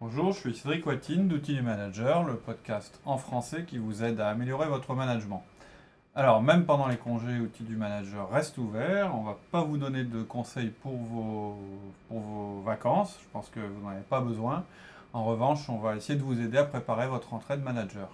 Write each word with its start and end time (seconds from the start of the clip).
Bonjour, 0.00 0.30
je 0.32 0.38
suis 0.38 0.54
Cédric 0.54 0.86
Watine 0.86 1.26
d'Outils 1.26 1.56
du 1.56 1.62
Manager, 1.62 2.22
le 2.22 2.36
podcast 2.36 3.00
en 3.04 3.18
français 3.18 3.64
qui 3.64 3.78
vous 3.78 4.04
aide 4.04 4.20
à 4.20 4.28
améliorer 4.28 4.68
votre 4.68 4.94
management. 4.94 5.42
Alors, 6.14 6.40
même 6.40 6.66
pendant 6.66 6.86
les 6.86 6.96
congés, 6.96 7.40
Outils 7.40 7.64
du 7.64 7.74
Manager 7.74 8.30
reste 8.30 8.58
ouvert. 8.58 9.12
On 9.16 9.22
ne 9.22 9.26
va 9.26 9.36
pas 9.50 9.64
vous 9.64 9.76
donner 9.76 10.04
de 10.04 10.22
conseils 10.22 10.70
pour 10.70 10.94
vos, 10.94 11.58
pour 12.06 12.20
vos 12.20 12.60
vacances. 12.60 13.18
Je 13.20 13.28
pense 13.32 13.48
que 13.48 13.58
vous 13.58 13.82
n'en 13.82 13.88
avez 13.88 14.02
pas 14.02 14.20
besoin. 14.20 14.64
En 15.12 15.24
revanche, 15.24 15.68
on 15.68 15.78
va 15.78 15.96
essayer 15.96 16.16
de 16.16 16.24
vous 16.24 16.40
aider 16.40 16.58
à 16.58 16.64
préparer 16.64 17.08
votre 17.08 17.34
entrée 17.34 17.56
de 17.56 17.64
manager. 17.64 18.08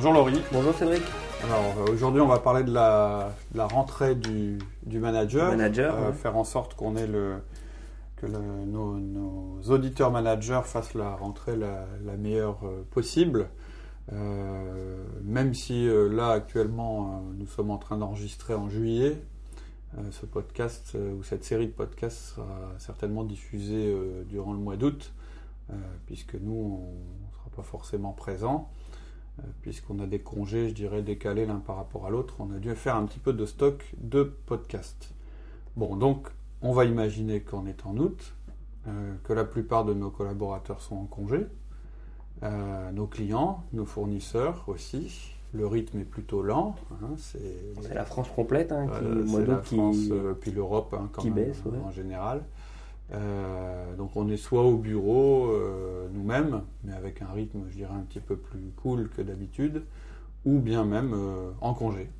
Bonjour 0.00 0.12
Laurie. 0.12 0.40
Bonjour 0.52 0.72
Cédric. 0.74 1.02
Alors 1.42 1.74
euh, 1.88 1.92
aujourd'hui, 1.92 2.20
on 2.20 2.28
va 2.28 2.38
parler 2.38 2.62
de 2.62 2.70
la, 2.72 3.32
de 3.50 3.58
la 3.58 3.66
rentrée 3.66 4.14
du, 4.14 4.60
du 4.86 5.00
manager. 5.00 5.50
Manager, 5.50 5.92
Euh, 5.96 6.06
ouais. 6.06 6.12
Faire 6.12 6.36
en 6.36 6.44
sorte 6.44 6.74
qu'on 6.74 6.94
ait 6.94 7.08
le, 7.08 7.38
que 8.14 8.26
le- 8.26 8.38
nos, 8.64 8.96
nos 8.96 9.58
auditeurs 9.68 10.12
managers 10.12 10.60
fassent 10.62 10.94
la 10.94 11.16
rentrée 11.16 11.56
la, 11.56 11.84
la 12.04 12.16
meilleure 12.16 12.60
euh, 12.62 12.84
possible. 12.92 13.48
Euh, 14.12 15.02
même 15.24 15.52
si 15.52 15.88
euh, 15.88 16.06
là 16.08 16.28
actuellement 16.30 17.24
nous 17.36 17.48
sommes 17.48 17.72
en 17.72 17.78
train 17.78 17.96
d'enregistrer 17.98 18.54
en 18.54 18.68
juillet, 18.68 19.20
ce 20.12 20.26
podcast 20.26 20.96
ou 20.96 21.24
cette 21.24 21.42
série 21.42 21.66
de 21.66 21.72
podcasts 21.72 22.36
sera 22.36 22.46
certainement 22.78 23.24
diffusée 23.24 23.96
durant 24.28 24.52
le 24.52 24.58
mois 24.60 24.76
d'août, 24.76 25.12
puisque 26.06 26.34
nous 26.34 26.52
on 26.84 27.26
ne 27.26 27.32
sera 27.32 27.50
pas 27.56 27.62
forcément 27.62 28.12
présents, 28.12 28.68
puisqu'on 29.62 29.98
a 30.00 30.06
des 30.06 30.18
congés, 30.20 30.68
je 30.68 30.74
dirais, 30.74 31.02
décalés 31.02 31.46
l'un 31.46 31.56
par 31.60 31.76
rapport 31.76 32.06
à 32.06 32.10
l'autre. 32.10 32.36
On 32.38 32.50
a 32.54 32.58
dû 32.58 32.74
faire 32.74 32.96
un 32.96 33.04
petit 33.06 33.18
peu 33.18 33.32
de 33.32 33.46
stock 33.46 33.84
de 33.98 34.22
podcasts. 34.46 35.12
Bon, 35.76 35.96
donc 35.96 36.28
on 36.62 36.72
va 36.72 36.84
imaginer 36.84 37.40
qu'on 37.40 37.66
est 37.66 37.86
en 37.86 37.96
août, 37.96 38.34
euh, 38.86 39.14
que 39.24 39.32
la 39.32 39.44
plupart 39.44 39.84
de 39.84 39.94
nos 39.94 40.10
collaborateurs 40.10 40.80
sont 40.80 40.96
en 40.96 41.04
congé, 41.04 41.46
euh, 42.42 42.90
nos 42.92 43.06
clients, 43.06 43.64
nos 43.72 43.84
fournisseurs 43.84 44.64
aussi. 44.66 45.34
Le 45.54 45.66
rythme 45.66 46.00
est 46.00 46.04
plutôt 46.04 46.42
lent. 46.42 46.76
hein, 47.02 47.14
c'est 47.16 47.94
la 47.94 48.04
France 48.04 48.28
complète 48.28 48.70
hein, 48.70 48.86
qui, 48.86 49.04
euh, 49.04 49.14
le 49.14 49.24
mois 49.24 49.40
c'est 49.40 49.46
la 49.46 49.54
d'août 49.54 49.64
qui. 49.64 49.76
France, 49.76 49.96
euh, 50.10 50.34
puis 50.34 50.50
l'Europe 50.50 50.94
hein, 50.98 51.08
quand 51.12 51.22
qui 51.22 51.30
même, 51.30 51.46
baisse, 51.46 51.62
ouais. 51.64 51.78
en 51.78 51.90
général. 51.90 52.42
Euh, 53.12 53.96
donc 53.96 54.16
on 54.16 54.28
est 54.28 54.36
soit 54.36 54.64
au 54.64 54.76
bureau 54.76 55.50
euh, 55.50 56.08
nous-mêmes, 56.12 56.62
mais 56.84 56.92
avec 56.92 57.22
un 57.22 57.32
rythme, 57.32 57.60
je 57.70 57.76
dirais, 57.76 57.94
un 57.94 58.02
petit 58.02 58.20
peu 58.20 58.36
plus 58.36 58.72
cool 58.76 59.08
que 59.08 59.22
d'habitude, 59.22 59.82
ou 60.44 60.58
bien 60.58 60.84
même 60.84 61.14
euh, 61.14 61.50
en 61.60 61.74
congé. 61.74 62.10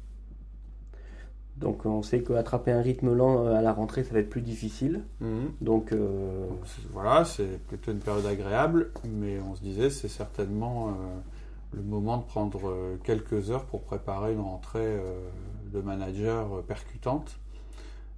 Donc 1.56 1.84
on 1.86 2.02
sait 2.02 2.22
qu'attraper 2.22 2.70
un 2.70 2.80
rythme 2.80 3.12
lent 3.12 3.46
à 3.46 3.60
la 3.60 3.72
rentrée, 3.72 4.04
ça 4.04 4.14
va 4.14 4.20
être 4.20 4.30
plus 4.30 4.42
difficile. 4.42 5.02
Donc 5.60 5.92
euh, 5.92 6.46
Donc, 6.48 6.58
voilà, 6.92 7.24
c'est 7.24 7.58
plutôt 7.66 7.90
une 7.90 7.98
période 7.98 8.26
agréable, 8.26 8.92
mais 9.04 9.40
on 9.40 9.56
se 9.56 9.60
disait 9.60 9.90
c'est 9.90 10.08
certainement 10.08 10.96
le 11.72 11.82
moment 11.82 12.18
de 12.18 12.22
prendre 12.22 12.72
quelques 13.02 13.50
heures 13.50 13.64
pour 13.64 13.82
préparer 13.82 14.34
une 14.34 14.40
rentrée 14.40 15.02
de 15.72 15.80
manager 15.80 16.62
percutante, 16.62 17.40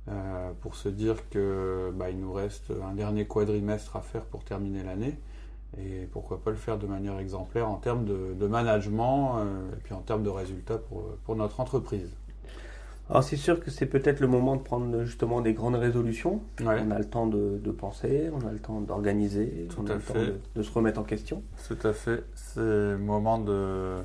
euh, 0.09 0.51
pour 0.61 0.75
se 0.77 0.89
dire 0.89 1.29
que 1.31 1.93
bah, 1.95 2.11
il 2.11 2.19
nous 2.19 2.33
reste 2.33 2.73
un 2.91 2.95
dernier 2.95 3.27
quadrimestre 3.27 3.97
à 3.97 4.01
faire 4.01 4.23
pour 4.23 4.45
terminer 4.45 4.83
l'année, 4.83 5.19
et 5.79 6.09
pourquoi 6.11 6.41
pas 6.43 6.51
le 6.51 6.57
faire 6.57 6.79
de 6.79 6.87
manière 6.87 7.19
exemplaire 7.19 7.69
en 7.69 7.77
termes 7.77 8.05
de, 8.05 8.35
de 8.35 8.47
management 8.47 9.39
euh, 9.39 9.73
et 9.73 9.81
puis 9.83 9.95
en 9.95 10.01
termes 10.01 10.23
de 10.23 10.31
résultats 10.31 10.79
pour, 10.79 11.05
pour 11.25 11.37
notre 11.37 11.61
entreprise. 11.61 12.11
alors 13.09 13.23
c'est 13.23 13.37
sûr 13.37 13.61
que 13.63 13.71
c'est 13.71 13.87
peut-être 13.87 14.21
le 14.21 14.27
moment 14.27 14.57
de 14.57 14.63
prendre 14.63 15.05
justement 15.05 15.41
des 15.43 15.53
grandes 15.53 15.77
résolutions. 15.77 16.41
Ouais. 16.61 16.83
On 16.85 16.91
a 16.91 16.99
le 16.99 17.05
temps 17.05 17.27
de, 17.29 17.61
de 17.63 17.71
penser, 17.71 18.31
on 18.33 18.47
a 18.49 18.51
le 18.53 18.59
temps 18.59 18.81
d'organiser, 18.81 19.69
on 19.79 19.87
a 19.87 19.95
le 19.95 20.01
temps 20.01 20.15
fait. 20.15 20.27
de, 20.27 20.41
de 20.57 20.63
se 20.63 20.73
remettre 20.73 20.99
en 20.99 21.05
question. 21.05 21.43
Tout 21.69 21.79
à 21.87 21.93
fait. 21.93 22.25
C'est 22.35 22.61
le 22.61 22.99
moment 22.99 23.39
de, 23.39 23.99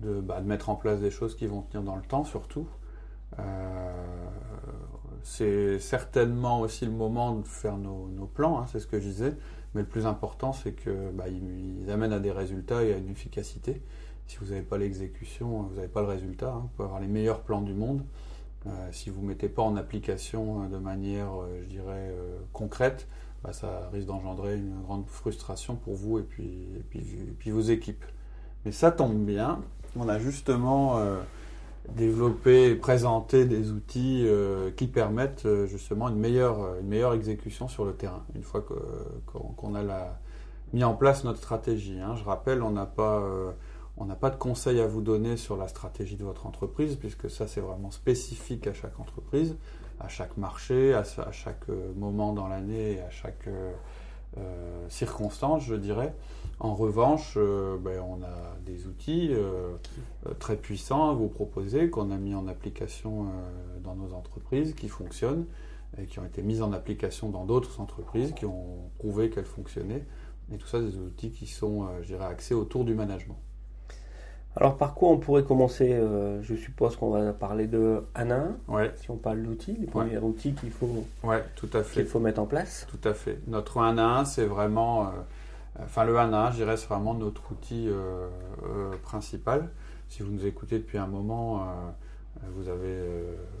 de, 0.00 0.20
bah, 0.20 0.40
de 0.40 0.46
mettre 0.46 0.68
en 0.68 0.76
place 0.76 1.00
des 1.00 1.10
choses 1.10 1.34
qui 1.34 1.46
vont 1.46 1.62
tenir 1.62 1.82
dans 1.82 1.96
le 1.96 2.02
temps, 2.02 2.24
surtout. 2.24 2.66
Euh, 3.40 3.63
c'est 5.24 5.78
certainement 5.78 6.60
aussi 6.60 6.84
le 6.84 6.92
moment 6.92 7.34
de 7.34 7.46
faire 7.46 7.78
nos, 7.78 8.30
plans, 8.34 8.60
hein, 8.60 8.66
c'est 8.70 8.78
ce 8.78 8.86
que 8.86 9.00
je 9.00 9.08
disais. 9.08 9.34
Mais 9.74 9.80
le 9.80 9.88
plus 9.88 10.06
important, 10.06 10.52
c'est 10.52 10.72
que 10.72 11.10
bah, 11.10 11.24
amènent 11.92 12.12
à 12.12 12.20
des 12.20 12.30
résultats 12.30 12.84
et 12.84 12.92
à 12.92 12.98
une 12.98 13.10
efficacité. 13.10 13.82
Si 14.26 14.36
vous 14.36 14.46
n'avez 14.46 14.62
pas 14.62 14.78
l'exécution, 14.78 15.62
vous 15.62 15.76
n'avez 15.76 15.88
pas 15.88 16.02
le 16.02 16.08
résultat. 16.08 16.50
hein. 16.50 16.60
Vous 16.62 16.68
pouvez 16.76 16.84
avoir 16.84 17.00
les 17.00 17.08
meilleurs 17.08 17.40
plans 17.40 17.62
du 17.62 17.72
monde. 17.72 18.02
Euh, 18.66 18.70
si 18.92 19.10
vous 19.10 19.22
ne 19.22 19.28
mettez 19.28 19.48
pas 19.48 19.62
en 19.62 19.76
application 19.76 20.62
euh, 20.62 20.68
de 20.68 20.78
manière, 20.78 21.40
euh, 21.40 21.60
je 21.62 21.68
dirais, 21.68 22.10
euh, 22.12 22.36
concrète, 22.52 23.08
bah, 23.42 23.52
ça 23.52 23.88
risque 23.92 24.06
d'engendrer 24.06 24.56
une 24.56 24.82
grande 24.82 25.06
frustration 25.06 25.74
pour 25.74 25.94
vous 25.94 26.18
et 26.18 26.22
puis, 26.22 26.66
et 26.94 27.34
puis 27.38 27.50
vos 27.50 27.60
équipes. 27.60 28.04
Mais 28.64 28.72
ça 28.72 28.90
tombe 28.90 29.24
bien, 29.24 29.60
on 29.96 30.08
a 30.08 30.18
justement 30.18 30.98
euh, 31.88 31.92
développé 31.92 32.70
et 32.70 32.74
présenté 32.74 33.44
des 33.44 33.70
outils 33.72 34.24
euh, 34.26 34.70
qui 34.70 34.86
permettent 34.86 35.46
euh, 35.46 35.66
justement 35.66 36.08
une 36.08 36.18
meilleure, 36.18 36.76
une 36.80 36.88
meilleure 36.88 37.14
exécution 37.14 37.68
sur 37.68 37.84
le 37.84 37.94
terrain, 37.94 38.24
une 38.34 38.42
fois 38.42 38.64
qu'on 39.26 39.74
a 39.74 39.82
la- 39.82 40.18
mis 40.72 40.84
en 40.84 40.94
place 40.94 41.24
notre 41.24 41.38
stratégie. 41.38 42.00
hein. 42.00 42.14
Je 42.16 42.24
rappelle, 42.24 42.62
on 42.62 42.70
n'a 42.70 42.86
pas... 42.86 43.18
euh, 43.20 43.52
on 43.96 44.06
pas 44.06 44.30
de 44.30 44.36
conseils 44.36 44.80
à 44.80 44.88
vous 44.88 45.02
donner 45.02 45.36
sur 45.36 45.56
la 45.56 45.68
stratégie 45.68 46.16
de 46.16 46.24
votre 46.24 46.46
entreprise, 46.46 46.96
puisque 46.96 47.30
ça 47.30 47.46
c'est 47.46 47.60
vraiment 47.60 47.92
spécifique 47.92 48.66
à 48.66 48.72
chaque 48.74 48.98
entreprise, 48.98 49.54
à 50.00 50.08
chaque 50.08 50.36
marché, 50.36 50.94
à, 50.94 51.04
à 51.24 51.30
chaque 51.30 51.68
euh, 51.68 51.92
moment 51.94 52.32
dans 52.32 52.48
l'année 52.48 53.00
à 53.00 53.10
chaque 53.10 53.46
euh, 53.46 53.72
euh, 54.38 54.88
circonstance, 54.88 55.62
je 55.64 55.76
dirais. 55.76 56.12
En 56.60 56.74
revanche, 56.74 57.34
euh, 57.36 57.76
ben, 57.78 58.00
on 58.00 58.22
a 58.22 58.56
des 58.64 58.86
outils 58.86 59.30
euh, 59.32 59.72
euh, 60.26 60.34
très 60.38 60.56
puissants 60.56 61.10
à 61.10 61.12
vous 61.12 61.28
proposer, 61.28 61.90
qu'on 61.90 62.10
a 62.10 62.16
mis 62.16 62.34
en 62.34 62.46
application 62.46 63.22
euh, 63.24 63.80
dans 63.82 63.94
nos 63.94 64.14
entreprises, 64.14 64.74
qui 64.74 64.88
fonctionnent, 64.88 65.46
et 66.00 66.06
qui 66.06 66.18
ont 66.20 66.24
été 66.24 66.42
mis 66.42 66.62
en 66.62 66.72
application 66.72 67.28
dans 67.28 67.44
d'autres 67.44 67.80
entreprises, 67.80 68.32
qui 68.34 68.46
ont 68.46 68.66
prouvé 68.98 69.30
qu'elles 69.30 69.44
fonctionnaient. 69.44 70.04
Et 70.52 70.56
tout 70.58 70.66
ça, 70.66 70.80
des 70.80 70.96
outils 70.98 71.30
qui 71.30 71.46
sont, 71.46 71.86
je 72.02 72.06
dirais, 72.06 72.26
axés 72.26 72.54
autour 72.54 72.84
du 72.84 72.94
management. 72.94 73.38
Alors 74.56 74.76
par 74.76 74.94
quoi 74.94 75.08
on 75.08 75.18
pourrait 75.18 75.42
commencer 75.42 75.98
Je 76.42 76.54
suppose 76.54 76.96
qu'on 76.96 77.10
va 77.10 77.32
parler 77.32 77.66
de 77.66 78.04
ANA, 78.14 78.48
Ouais, 78.68 78.92
si 78.96 79.10
on 79.10 79.16
parle 79.16 79.42
d'outils, 79.42 79.76
les 79.80 79.86
premiers 79.86 80.18
outils 80.18 80.52
qu'il 80.52 80.70
faut, 80.70 81.04
ouais, 81.24 81.42
tout 81.56 81.68
à 81.72 81.82
fait. 81.82 82.02
qu'il 82.02 82.06
faut 82.08 82.20
mettre 82.20 82.40
en 82.40 82.46
place. 82.46 82.86
Tout 82.90 83.08
à 83.08 83.14
fait. 83.14 83.38
Notre 83.48 83.78
1 83.78 83.96
à 83.98 84.02
1, 84.20 84.24
c'est 84.26 84.44
vraiment. 84.46 85.10
Enfin, 85.80 86.04
le 86.04 86.18
1 86.18 86.32
à 86.32 86.48
1, 86.48 86.50
je 86.52 86.56
dirais, 86.56 86.76
c'est 86.76 86.88
vraiment 86.88 87.14
notre 87.14 87.52
outil 87.52 87.88
euh, 87.88 88.28
euh, 88.64 88.90
principal. 89.02 89.70
Si 90.08 90.22
vous 90.22 90.30
nous 90.30 90.46
écoutez 90.46 90.78
depuis 90.78 90.98
un 90.98 91.06
moment, 91.06 91.62
euh, 91.62 91.66
vous, 92.54 92.68
avez, 92.68 93.00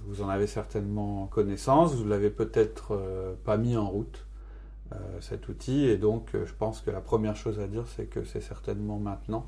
vous 0.06 0.22
en 0.22 0.28
avez 0.28 0.46
certainement 0.46 1.26
connaissance. 1.26 1.94
Vous 1.94 2.06
l'avez 2.06 2.30
peut-être 2.30 2.98
pas 3.44 3.56
mis 3.56 3.76
en 3.76 3.88
route, 3.88 4.26
cet 5.20 5.48
outil. 5.48 5.86
Et 5.86 5.96
donc, 5.96 6.30
je 6.32 6.52
pense 6.52 6.80
que 6.80 6.90
la 6.90 7.00
première 7.00 7.34
chose 7.34 7.58
à 7.58 7.66
dire, 7.66 7.86
c'est 7.96 8.06
que 8.06 8.24
c'est 8.24 8.40
certainement 8.40 8.98
maintenant 8.98 9.46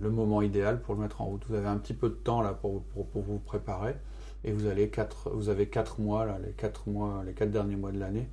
le 0.00 0.10
moment 0.10 0.42
idéal 0.42 0.80
pour 0.80 0.94
le 0.94 1.00
mettre 1.00 1.20
en 1.20 1.26
route. 1.26 1.44
Vous 1.48 1.54
avez 1.54 1.68
un 1.68 1.76
petit 1.76 1.94
peu 1.94 2.08
de 2.08 2.14
temps 2.14 2.40
là 2.40 2.54
pour, 2.54 2.82
pour, 2.82 3.06
pour 3.06 3.22
vous 3.22 3.38
préparer. 3.38 3.94
Et 4.44 4.52
vous, 4.52 4.66
allez 4.66 4.88
quatre, 4.88 5.30
vous 5.30 5.48
avez 5.48 5.68
4 5.68 6.00
mois, 6.00 6.24
là, 6.24 6.38
les 6.44 6.52
4 6.52 6.88
mois, 6.88 7.22
les 7.24 7.32
quatre 7.32 7.50
derniers 7.50 7.76
mois 7.76 7.92
de 7.92 7.98
l'année, 7.98 8.28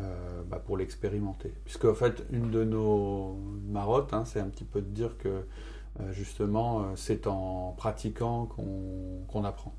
euh, 0.00 0.42
bah, 0.50 0.60
pour 0.64 0.76
l'expérimenter. 0.76 1.54
Puisque 1.64 1.84
en 1.84 1.94
fait, 1.94 2.26
une 2.32 2.50
de 2.50 2.64
nos 2.64 3.38
marottes, 3.68 4.12
hein, 4.12 4.24
c'est 4.24 4.40
un 4.40 4.48
petit 4.48 4.64
peu 4.64 4.80
de 4.80 4.88
dire 4.88 5.16
que 5.18 5.28
euh, 5.28 6.12
justement, 6.12 6.80
euh, 6.80 6.82
c'est 6.96 7.28
en 7.28 7.74
pratiquant 7.76 8.46
qu'on 8.46 9.24
qu'on 9.28 9.44
apprend. 9.44 9.74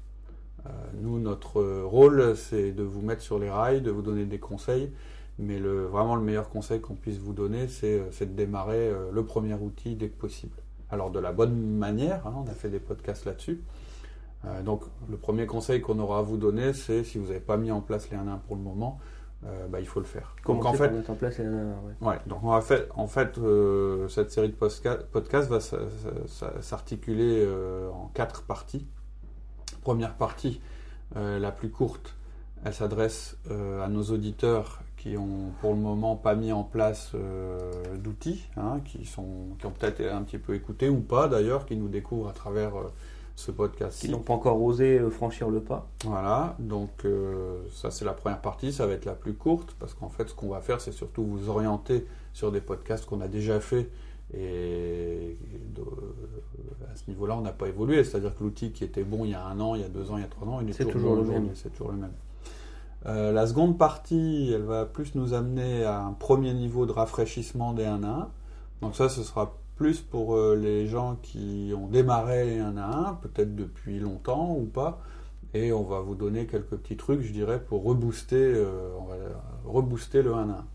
Nous, 1.00 1.19
notre 1.19 1.62
rôle, 1.83 2.35
c'est 2.35 2.71
de 2.71 2.81
vous 2.81 3.01
mettre 3.01 3.21
sur 3.21 3.38
les 3.38 3.51
rails, 3.51 3.81
de 3.81 3.91
vous 3.91 4.01
donner 4.01 4.25
des 4.25 4.39
conseils, 4.39 4.91
mais 5.38 5.59
le, 5.59 5.85
vraiment 5.85 6.15
le 6.15 6.23
meilleur 6.23 6.50
conseil 6.50 6.81
qu'on 6.81 6.95
puisse 6.95 7.19
vous 7.19 7.33
donner, 7.33 7.67
c'est 7.67 8.00
de 8.21 8.33
démarrer 8.33 8.91
le 9.12 9.23
premier 9.23 9.53
outil 9.53 9.95
dès 9.95 10.09
que 10.09 10.17
possible. 10.17 10.56
Alors 10.89 11.12
de 11.12 11.19
la 11.19 11.31
bonne 11.33 11.56
manière, 11.56 12.25
hein, 12.25 12.33
on 12.44 12.50
a 12.50 12.56
fait 12.56 12.69
des 12.69 12.79
podcasts 12.79 13.25
là-dessus. 13.25 13.62
Donc 14.63 14.81
le 15.07 15.17
premier 15.17 15.45
conseil 15.45 15.81
qu'on 15.81 16.00
aura 16.00 16.17
à 16.17 16.21
vous 16.23 16.38
donner, 16.38 16.73
c'est 16.73 17.03
si 17.03 17.19
vous 17.19 17.27
n'avez 17.27 17.41
pas 17.41 17.57
mis 17.57 17.69
en 17.69 17.81
place 17.81 18.09
les 18.09 18.17
1-1 18.17 18.39
pour 18.47 18.56
le 18.56 18.63
moment, 18.63 19.00
euh, 19.45 19.68
bah, 19.68 19.80
il 19.80 19.88
faut 19.88 20.00
le 20.00 20.06
faire. 20.06 20.36
Comment 20.44 20.59
Donc 20.59 20.68
en 20.68 20.74
fait, 20.74 20.89
mettre 20.89 21.09
en 21.09 21.15
place 21.15 21.38
les 21.38 21.45
ANA 21.45 21.75
ouais. 22.01 22.07
Ouais, 22.07 22.19
donc 22.25 22.44
on 22.44 22.50
va 22.50 22.62
faire, 22.62 22.86
en 22.95 23.07
fait, 23.07 23.38
euh, 23.38 24.07
cette 24.07 24.31
série 24.31 24.50
de 24.50 24.56
podcasts 24.56 25.50
va 25.50 25.59
s'articuler 26.62 27.44
euh, 27.45 27.89
en 27.92 28.09
quatre 28.13 28.44
parties. 28.44 28.88
Première 29.81 30.15
partie, 30.15 30.62
euh, 31.15 31.38
la 31.38 31.51
plus 31.51 31.69
courte, 31.69 32.15
elle 32.63 32.74
s'adresse 32.74 33.38
à 33.50 33.88
nos 33.88 34.03
auditeurs 34.03 34.80
qui 34.80 34.86
qui 35.06 35.18
ont 35.18 35.51
pour 35.62 35.74
le 35.74 35.80
moment 35.80 36.15
pas 36.15 36.33
mis 36.33 36.51
en 36.51 36.63
place 36.63 37.12
d'outils, 38.00 38.50
hein, 38.57 38.80
qui, 38.83 39.06
sont, 39.06 39.50
qui 39.59 39.68
ont 39.68 39.69
peut-être 39.69 40.01
un 40.01 40.24
petit 40.24 40.39
peu 40.39 40.56
écouté 40.56 40.89
ou 40.89 41.00
pas 41.00 41.27
d'ailleurs, 41.27 41.68
qui 41.68 41.75
nous 41.75 41.89
découvrent 41.89 42.27
à 42.27 42.33
travers 42.33 42.71
ce 43.35 43.51
podcast. 43.51 43.99
Qui 43.99 44.09
n'ont 44.09 44.19
pas 44.19 44.33
encore 44.33 44.61
osé 44.61 44.99
franchir 45.11 45.49
le 45.49 45.59
pas. 45.59 45.87
Voilà, 46.05 46.55
donc 46.59 47.05
ça 47.71 47.91
c'est 47.91 48.05
la 48.05 48.13
première 48.13 48.41
partie, 48.41 48.71
ça 48.71 48.85
va 48.87 48.93
être 48.93 49.05
la 49.05 49.13
plus 49.13 49.33
courte, 49.33 49.75
parce 49.79 49.93
qu'en 49.93 50.09
fait 50.09 50.29
ce 50.29 50.33
qu'on 50.33 50.49
va 50.49 50.61
faire 50.61 50.79
c'est 50.81 50.91
surtout 50.91 51.23
vous 51.23 51.49
orienter 51.49 52.05
sur 52.33 52.51
des 52.51 52.61
podcasts 52.61 53.05
qu'on 53.05 53.21
a 53.21 53.27
déjà 53.27 53.59
fait 53.59 53.89
et 54.33 55.37
à 56.91 56.95
ce 56.95 57.09
niveau-là, 57.09 57.37
on 57.37 57.41
n'a 57.41 57.51
pas 57.51 57.67
évolué. 57.67 58.03
C'est-à-dire 58.03 58.35
que 58.35 58.43
l'outil 58.43 58.71
qui 58.71 58.83
était 58.83 59.03
bon 59.03 59.25
il 59.25 59.31
y 59.31 59.33
a 59.33 59.45
un 59.45 59.59
an, 59.59 59.75
il 59.75 59.81
y 59.81 59.83
a 59.83 59.89
deux 59.89 60.11
ans, 60.11 60.17
il 60.17 60.21
y 60.21 60.25
a 60.25 60.29
trois 60.29 60.47
ans, 60.47 60.61
il 60.61 60.69
est, 60.69 60.91
toujours, 60.91 61.15
le 61.15 61.23
même. 61.23 61.49
C'est 61.53 61.69
toujours 61.69 61.91
le 61.91 61.97
même. 61.97 62.13
Euh, 63.05 63.31
la 63.31 63.45
seconde 63.45 63.77
partie, 63.77 64.51
elle 64.53 64.63
va 64.63 64.85
plus 64.85 65.13
nous 65.15 65.33
amener 65.33 65.83
à 65.83 66.01
un 66.01 66.13
premier 66.13 66.53
niveau 66.53 66.85
de 66.85 66.91
rafraîchissement 66.91 67.73
des 67.73 67.85
1 67.85 68.03
à 68.03 68.07
1. 68.07 68.29
Donc 68.81 68.95
ça, 68.95 69.09
ce 69.09 69.23
sera 69.23 69.57
plus 69.75 70.01
pour 70.01 70.36
euh, 70.36 70.56
les 70.56 70.88
gens 70.88 71.18
qui 71.22 71.74
ont 71.77 71.88
démarré 71.88 72.60
1 72.60 72.77
à 72.77 73.10
1, 73.10 73.13
peut-être 73.16 73.56
depuis 73.56 74.00
longtemps 74.00 74.56
ou 74.56 74.66
pas. 74.66 75.01
Et 75.54 75.72
on 75.72 75.83
va 75.83 76.00
vous 76.01 76.16
donner 76.16 76.48
quelques 76.48 76.75
petits 76.75 76.98
trucs, 76.98 77.22
je 77.22 77.31
dirais, 77.31 77.63
pour 77.63 77.83
rebooster, 77.83 78.36
euh, 78.36 78.89
le 79.66 80.33
1 80.33 80.50
à 80.50 80.54
1. 80.54 80.66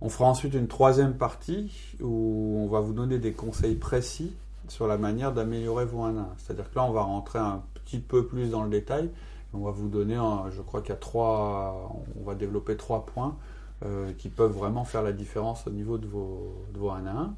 On 0.00 0.08
fera 0.08 0.28
ensuite 0.28 0.54
une 0.54 0.68
troisième 0.68 1.14
partie 1.14 1.94
où 2.00 2.60
on 2.60 2.68
va 2.68 2.80
vous 2.80 2.92
donner 2.92 3.18
des 3.18 3.32
conseils 3.32 3.74
précis 3.74 4.32
sur 4.68 4.86
la 4.86 4.96
manière 4.96 5.32
d'améliorer 5.32 5.84
vos 5.84 6.02
1 6.02 6.16
1. 6.16 6.28
C'est-à-dire 6.38 6.70
que 6.70 6.76
là, 6.76 6.84
on 6.84 6.92
va 6.92 7.02
rentrer 7.02 7.38
un 7.38 7.62
petit 7.74 7.98
peu 7.98 8.26
plus 8.26 8.50
dans 8.50 8.62
le 8.62 8.70
détail. 8.70 9.10
On 9.54 9.60
va 9.60 9.70
vous 9.70 9.88
donner, 9.88 10.20
je 10.50 10.60
crois 10.60 10.82
qu'il 10.82 10.90
y 10.90 10.92
a 10.92 10.96
trois, 10.96 11.90
on 12.20 12.24
va 12.24 12.34
développer 12.34 12.76
trois 12.76 13.06
points 13.06 13.36
euh, 13.84 14.12
qui 14.18 14.28
peuvent 14.28 14.52
vraiment 14.52 14.84
faire 14.84 15.02
la 15.02 15.12
différence 15.12 15.66
au 15.66 15.70
niveau 15.70 15.98
de 15.98 16.06
vos, 16.08 16.64
de 16.74 16.80
1 16.80 17.06
1. 17.06 17.34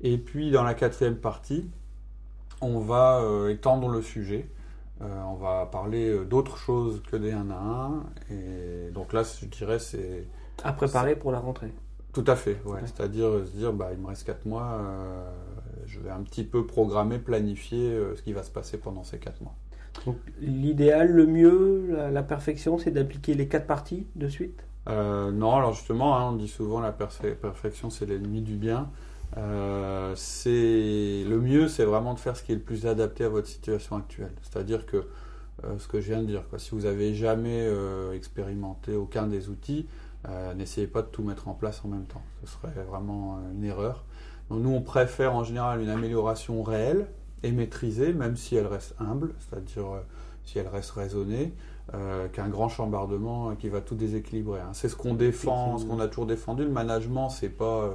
Et 0.00 0.18
puis, 0.18 0.50
dans 0.50 0.62
la 0.62 0.74
quatrième 0.74 1.16
partie, 1.16 1.68
on 2.60 2.78
va 2.80 3.20
euh, 3.20 3.50
étendre 3.50 3.88
le 3.88 4.02
sujet. 4.02 4.48
Euh, 5.00 5.22
on 5.24 5.34
va 5.34 5.66
parler 5.66 6.24
d'autres 6.24 6.56
choses 6.56 7.02
que 7.10 7.16
des 7.16 7.32
1 7.32 7.50
à 7.50 7.54
1. 7.54 8.02
Et 8.30 8.90
donc 8.90 9.12
là, 9.12 9.22
je 9.22 9.46
dirais, 9.46 9.78
c'est 9.78 10.26
à 10.64 10.72
préparer 10.72 11.16
pour 11.16 11.32
la 11.32 11.38
rentrée. 11.38 11.72
Tout 12.12 12.24
à 12.26 12.36
fait, 12.36 12.60
ouais. 12.64 12.80
c'est-à-dire 12.84 13.30
se 13.44 13.56
dire 13.56 13.72
bah, 13.72 13.90
il 13.92 13.98
me 13.98 14.08
reste 14.08 14.24
4 14.24 14.46
mois, 14.46 14.80
euh, 14.80 15.30
je 15.86 16.00
vais 16.00 16.10
un 16.10 16.22
petit 16.22 16.42
peu 16.42 16.66
programmer, 16.66 17.18
planifier 17.18 17.90
euh, 17.90 18.16
ce 18.16 18.22
qui 18.22 18.32
va 18.32 18.42
se 18.42 18.50
passer 18.50 18.78
pendant 18.78 19.04
ces 19.04 19.18
4 19.18 19.42
mois. 19.42 19.54
Donc 20.06 20.16
l'idéal, 20.40 21.10
le 21.10 21.26
mieux, 21.26 21.96
la, 22.10 22.22
perfection, 22.22 22.78
c'est 22.78 22.90
d'appliquer 22.90 23.34
les 23.34 23.46
4 23.46 23.66
parties 23.66 24.06
de 24.16 24.28
suite? 24.28 24.64
Euh, 24.88 25.30
Non, 25.30 25.54
alors 25.54 25.74
justement, 25.74 26.16
hein, 26.16 26.30
on 26.30 26.36
dit 26.36 26.48
souvent 26.48 26.80
la 26.80 26.92
perfection 26.92 27.90
c'est 27.90 28.06
l'ennemi 28.06 28.40
du 28.40 28.56
bien. 28.56 28.90
C'est 29.34 31.24
le 31.26 31.38
mieux, 31.40 31.68
c'est 31.68 31.84
vraiment 31.84 32.14
de 32.14 32.18
faire 32.18 32.36
ce 32.36 32.42
qui 32.42 32.52
est 32.52 32.56
le 32.56 32.60
plus 32.60 32.86
adapté 32.86 33.24
à 33.24 33.28
votre 33.28 33.46
situation 33.46 33.96
actuelle. 33.96 34.32
C'est-à-dire 34.42 34.86
que 34.86 35.06
ce 35.78 35.88
que 35.88 36.00
je 36.00 36.12
viens 36.12 36.22
de 36.22 36.26
dire, 36.26 36.48
quoi, 36.48 36.58
si 36.58 36.70
vous 36.70 36.82
n'avez 36.82 37.14
jamais 37.14 37.68
expérimenté 38.14 38.96
aucun 38.96 39.26
des 39.26 39.48
outils, 39.48 39.86
euh, 40.26 40.52
n'essayez 40.54 40.88
pas 40.88 41.02
de 41.02 41.06
tout 41.06 41.22
mettre 41.22 41.48
en 41.48 41.54
place 41.54 41.82
en 41.84 41.88
même 41.88 42.04
temps. 42.04 42.22
Ce 42.44 42.52
serait 42.52 42.84
vraiment 42.84 43.36
euh, 43.36 43.52
une 43.54 43.64
erreur. 43.64 44.04
Donc 44.50 44.62
nous, 44.62 44.70
on 44.70 44.82
préfère 44.82 45.34
en 45.34 45.44
général 45.44 45.80
une 45.80 45.90
amélioration 45.90 46.62
réelle 46.62 47.06
et 47.44 47.52
maîtrisée, 47.52 48.12
même 48.12 48.36
si 48.36 48.56
elle 48.56 48.66
reste 48.66 48.94
humble, 48.98 49.34
c'est-à-dire 49.38 49.86
euh, 49.86 50.00
si 50.44 50.58
elle 50.58 50.68
reste 50.68 50.92
raisonnée, 50.92 51.54
qu'un 52.34 52.50
grand 52.50 52.68
chambardement 52.68 53.54
qui 53.56 53.70
va 53.70 53.80
tout 53.80 53.94
déséquilibrer. 53.94 54.60
Hein. 54.60 54.72
C'est 54.74 54.90
ce 54.90 54.96
qu'on 54.96 55.14
défend, 55.14 55.78
ce 55.78 55.86
qu'on 55.86 56.00
a 56.00 56.06
toujours 56.06 56.26
défendu. 56.26 56.64
Le 56.64 56.70
management, 56.70 57.30
c'est 57.30 57.48
pas 57.48 57.90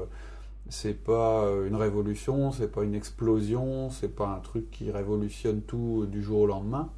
c'est 0.70 1.04
pas 1.04 1.46
une 1.68 1.76
révolution, 1.76 2.52
c'est 2.52 2.72
pas 2.72 2.84
une 2.84 2.96
explosion, 2.96 3.90
c'est 3.90 4.16
pas 4.16 4.28
un 4.28 4.40
truc 4.40 4.72
qui 4.72 4.92
révolutionne 4.92 5.62
tout 5.62 6.06
du 6.06 6.22
jour 6.22 6.42
au 6.42 6.48
lendemain 6.48 6.90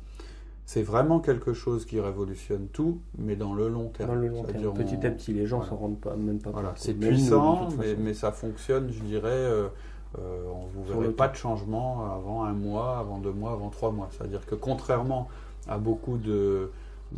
c'est 0.65 0.81
vraiment 0.81 1.19
quelque 1.19 1.53
chose 1.53 1.85
qui 1.85 1.99
révolutionne 1.99 2.67
tout, 2.73 2.99
mais 3.19 3.35
dans 3.35 3.53
le 3.53 3.69
long 3.69 3.89
terme. 3.89 4.09
Dans 4.09 4.15
le 4.15 4.27
long 4.27 4.43
terme. 4.43 4.73
Petit 4.73 5.05
à 5.05 5.11
petit, 5.11 5.31
les 5.31 5.45
gens 5.45 5.59
ne 5.59 5.65
s'en 5.65 5.75
rendent 5.75 5.99
pas, 5.99 6.15
même 6.15 6.39
pas 6.39 6.49
voilà. 6.49 6.73
C'est 6.75 6.95
puissant, 6.95 7.69
mais, 7.99 8.13
ça 8.13 8.31
fonctionne, 8.31 8.91
je 8.91 8.99
dirais. 9.01 9.29
Euh, 9.29 9.67
euh, 10.17 10.45
on 10.47 10.65
vous 10.65 10.83
verrez 10.85 11.13
pas 11.13 11.27
de 11.27 11.35
changement 11.35 12.11
avant 12.11 12.45
un 12.45 12.53
mois, 12.53 12.97
avant 12.97 13.19
deux 13.19 13.33
mois, 13.33 13.51
avant 13.51 13.69
trois 13.69 13.91
mois. 13.91 14.09
C'est-à-dire 14.11 14.45
que 14.45 14.55
contrairement 14.55 15.27
à 15.67 15.77
beaucoup 15.77 16.17
de, 16.17 16.71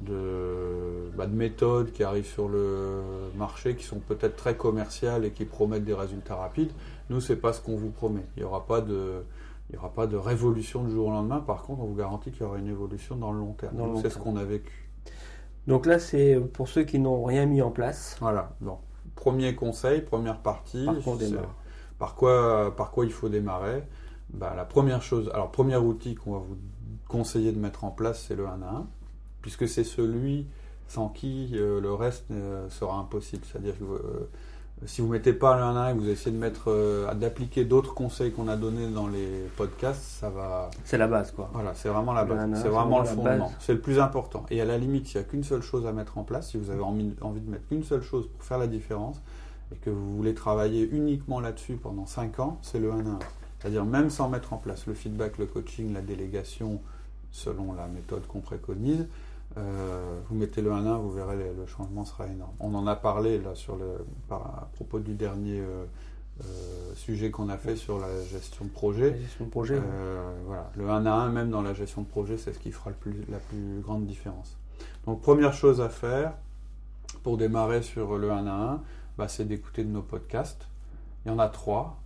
de, 0.05 1.09
bah, 1.15 1.25
de, 1.25 1.35
méthodes 1.35 1.91
qui 1.91 2.03
arrivent 2.03 2.25
sur 2.25 2.47
le 2.47 3.01
marché, 3.37 3.75
qui 3.75 3.83
sont 3.83 3.99
peut-être 3.99 4.35
très 4.35 4.55
commerciales 4.55 5.25
et 5.25 5.31
qui 5.31 5.45
promettent 5.45 5.85
des 5.85 5.93
résultats 5.93 6.35
rapides, 6.35 6.71
nous, 7.09 7.21
c'est 7.21 7.35
pas 7.35 7.53
ce 7.53 7.61
qu'on 7.61 7.75
vous 7.75 7.89
promet. 7.89 8.25
Il 8.35 8.41
n'y 8.41 8.45
aura 8.45 8.65
pas 8.65 8.81
de 8.81 9.23
il 9.69 9.73
n'y 9.73 9.79
aura 9.79 9.93
pas 9.93 10.07
de 10.07 10.15
révolution 10.15 10.83
du 10.83 10.91
jour 10.91 11.07
au 11.07 11.11
lendemain. 11.11 11.41
Par 11.41 11.63
contre, 11.63 11.81
on 11.81 11.87
vous 11.87 11.95
garantit 11.95 12.31
qu'il 12.31 12.41
y 12.41 12.45
aura 12.45 12.57
une 12.57 12.69
évolution 12.69 13.17
dans 13.17 13.33
le 13.33 13.39
long 13.39 13.51
terme. 13.51 13.75
C'est 14.01 14.09
ce 14.09 14.17
qu'on 14.17 14.37
a 14.37 14.45
vécu. 14.45 14.89
Donc 15.67 15.85
là, 15.85 15.99
c'est 15.99 16.39
pour 16.53 16.69
ceux 16.69 16.83
qui 16.83 16.99
n'ont 16.99 17.25
rien 17.25 17.45
mis 17.45 17.61
en 17.61 17.71
place. 17.71 18.15
Voilà. 18.21 18.55
Donc, 18.61 18.79
premier 19.15 19.55
conseil, 19.55 20.01
première 20.01 20.39
partie. 20.39 20.85
Par 20.85 20.95
quoi, 21.03 21.17
par 21.99 22.15
quoi, 22.15 22.75
par 22.75 22.91
quoi 22.91 23.05
il 23.05 23.11
faut 23.11 23.27
démarrer? 23.27 23.83
Bah, 24.29 24.53
La 24.55 24.63
première 24.63 25.01
chose, 25.01 25.29
alors 25.33 25.51
premier 25.51 25.75
outil 25.75 26.15
qu'on 26.15 26.31
va 26.33 26.39
vous 26.39 26.57
conseiller 27.09 27.51
de 27.51 27.59
mettre 27.59 27.83
en 27.83 27.91
place, 27.91 28.23
c'est 28.27 28.35
le 28.35 28.47
1 28.47 28.61
à 28.61 28.69
1, 28.69 28.87
puisque 29.47 29.69
c'est 29.69 29.85
celui 29.85 30.45
sans 30.89 31.07
qui 31.07 31.51
euh, 31.53 31.79
le 31.79 31.93
reste 31.93 32.25
euh, 32.31 32.67
sera 32.69 32.97
impossible. 32.97 33.43
C'est-à-dire 33.49 33.79
que 33.79 33.85
euh, 33.85 34.29
si 34.85 34.99
vous 34.99 35.07
mettez 35.07 35.31
pas 35.31 35.57
l'un 35.57 35.77
à 35.77 35.91
et 35.91 35.95
que 35.95 36.01
vous 36.01 36.09
essayez 36.09 36.35
de 36.35 36.41
mettre, 36.41 37.13
d'appliquer 37.15 37.63
d'autres 37.63 37.93
conseils 37.93 38.33
qu'on 38.33 38.49
a 38.49 38.57
donnés 38.57 38.89
dans 38.89 39.07
les 39.07 39.47
podcasts, 39.55 40.03
ça 40.03 40.29
va. 40.29 40.69
C'est 40.83 40.97
la 40.97 41.07
base, 41.07 41.31
quoi. 41.31 41.49
Voilà, 41.53 41.73
c'est 41.75 41.87
vraiment 41.87 42.11
la 42.11 42.25
base. 42.25 42.61
C'est 42.61 42.67
vraiment 42.67 42.99
le 42.99 43.05
fondement. 43.05 43.53
C'est 43.59 43.73
le 43.73 43.79
plus 43.79 43.99
important. 43.99 44.45
Et 44.49 44.59
à 44.59 44.65
la 44.65 44.77
limite, 44.77 45.07
s'il 45.07 45.21
n'y 45.21 45.25
a 45.25 45.29
qu'une 45.29 45.45
seule 45.45 45.61
chose 45.61 45.87
à 45.87 45.93
mettre 45.93 46.17
en 46.17 46.23
place, 46.23 46.49
si 46.49 46.57
vous 46.57 46.69
avez 46.69 46.83
envie, 46.83 47.05
de 47.05 47.49
mettre 47.49 47.67
qu'une 47.69 47.85
seule 47.85 48.03
chose 48.03 48.27
pour 48.27 48.43
faire 48.43 48.57
la 48.57 48.67
différence, 48.67 49.21
et 49.71 49.77
que 49.77 49.89
vous 49.89 50.15
voulez 50.17 50.33
travailler 50.33 50.89
uniquement 50.91 51.39
là-dessus 51.39 51.77
pendant 51.77 52.05
5 52.05 52.41
ans, 52.41 52.59
c'est 52.61 52.79
le 52.79 52.91
1 52.91 52.97
à 52.97 53.09
1. 53.11 53.19
C'est-à-dire 53.59 53.85
même 53.85 54.09
sans 54.09 54.27
mettre 54.27 54.51
en 54.51 54.57
place 54.57 54.87
le 54.87 54.93
feedback, 54.93 55.37
le 55.37 55.45
coaching, 55.45 55.93
la 55.93 56.01
délégation, 56.01 56.81
selon 57.31 57.73
la 57.73 57.87
méthode 57.87 58.25
qu'on 58.27 58.41
préconise, 58.41 59.07
euh, 59.57 60.19
vous 60.29 60.35
mettez 60.35 60.61
le 60.61 60.71
1 60.71 60.85
1, 60.85 60.97
vous 60.97 61.11
verrez, 61.11 61.35
le, 61.35 61.65
changement 61.65 62.05
sera 62.05 62.27
énorme. 62.27 62.53
On 62.59 62.73
en 62.75 62.85
a 62.87 62.95
parlé 62.95 63.39
là 63.39 63.55
sur 63.55 63.75
le, 63.75 64.05
à 64.29 64.67
propos 64.73 64.99
du 64.99 65.15
dernier 65.15 65.59
euh, 65.59 65.85
euh, 66.43 66.93
sujet 66.95 67.31
qu'on 67.31 67.49
a 67.49 67.57
fait 67.57 67.75
sur 67.75 67.99
la 67.99 68.23
gestion 68.25 68.65
de 68.65 68.69
projet. 68.69 69.11
La 69.11 69.17
gestion 69.17 69.45
de 69.45 69.49
projet. 69.49 69.81
voilà. 70.45 70.69
Le 70.75 70.89
1 70.89 71.05
à 71.05 71.11
1, 71.11 71.29
même 71.29 71.49
dans 71.49 71.61
la 71.61 71.73
gestion 71.73 72.01
de 72.01 72.07
projet, 72.07 72.37
c'est 72.37 72.53
ce 72.53 72.59
qui 72.59 72.71
fera 72.71 72.91
le 72.91 72.95
plus, 72.95 73.23
la 73.29 73.39
plus 73.39 73.81
grande 73.81 74.05
différence. 74.05 74.57
Donc, 75.05 75.21
première 75.21 75.53
chose 75.53 75.81
à 75.81 75.89
faire 75.89 76.33
pour 77.23 77.37
démarrer 77.37 77.81
sur 77.81 78.17
le 78.17 78.31
1 78.31 78.47
à 78.47 78.71
1, 78.73 78.81
bah, 79.17 79.27
c'est 79.27 79.45
d'écouter 79.45 79.83
de 79.83 79.89
nos 79.89 80.03
podcasts. 80.03 80.67
Il 81.25 81.29
y 81.29 81.31
en 81.31 81.39
a 81.39 81.47
trois 81.47 81.97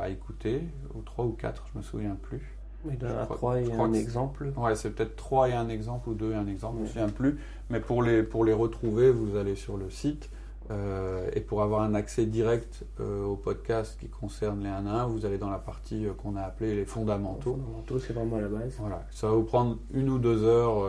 à 0.00 0.08
écouter, 0.08 0.62
ou 0.94 1.02
trois 1.02 1.26
ou 1.26 1.32
quatre, 1.32 1.66
je 1.70 1.78
me 1.78 1.82
souviens 1.82 2.16
plus. 2.20 2.56
Il 2.84 2.94
et 2.94 3.72
un 3.72 3.92
exemple. 3.92 4.52
Ouais, 4.56 4.74
c'est 4.74 4.90
peut-être 4.90 5.16
trois 5.16 5.48
et 5.48 5.52
un 5.52 5.68
exemple 5.68 6.10
ou 6.10 6.14
deux 6.14 6.32
et 6.32 6.34
un 6.34 6.46
exemple, 6.46 6.76
je 6.76 6.80
ne 6.80 6.82
me 6.82 6.88
souviens 6.88 7.08
plus. 7.08 7.38
Mais 7.70 7.80
pour 7.80 8.02
les, 8.02 8.22
pour 8.22 8.44
les 8.44 8.52
retrouver, 8.52 9.10
vous 9.10 9.36
allez 9.36 9.54
sur 9.54 9.76
le 9.76 9.90
site. 9.90 10.28
Euh, 10.70 11.28
et 11.34 11.40
pour 11.40 11.62
avoir 11.62 11.82
un 11.82 11.94
accès 11.94 12.24
direct 12.24 12.84
euh, 13.00 13.24
au 13.24 13.36
podcast 13.36 13.98
qui 14.00 14.08
concerne 14.08 14.62
les 14.62 14.68
1 14.68 14.86
à 14.86 15.02
1, 15.02 15.06
vous 15.06 15.26
allez 15.26 15.36
dans 15.36 15.50
la 15.50 15.58
partie 15.58 16.06
euh, 16.06 16.12
qu'on 16.12 16.36
a 16.36 16.42
appelée 16.42 16.76
les 16.76 16.84
fondamentaux. 16.84 17.56
Les 17.56 17.62
fondamentaux, 17.62 17.98
c'est 17.98 18.12
vraiment 18.12 18.38
la 18.38 18.48
base. 18.48 18.76
Voilà. 18.78 19.04
Ça 19.10 19.28
va 19.28 19.34
vous 19.34 19.42
prendre 19.42 19.78
une 19.92 20.08
ou 20.08 20.18
deux 20.18 20.44
heures, 20.44 20.86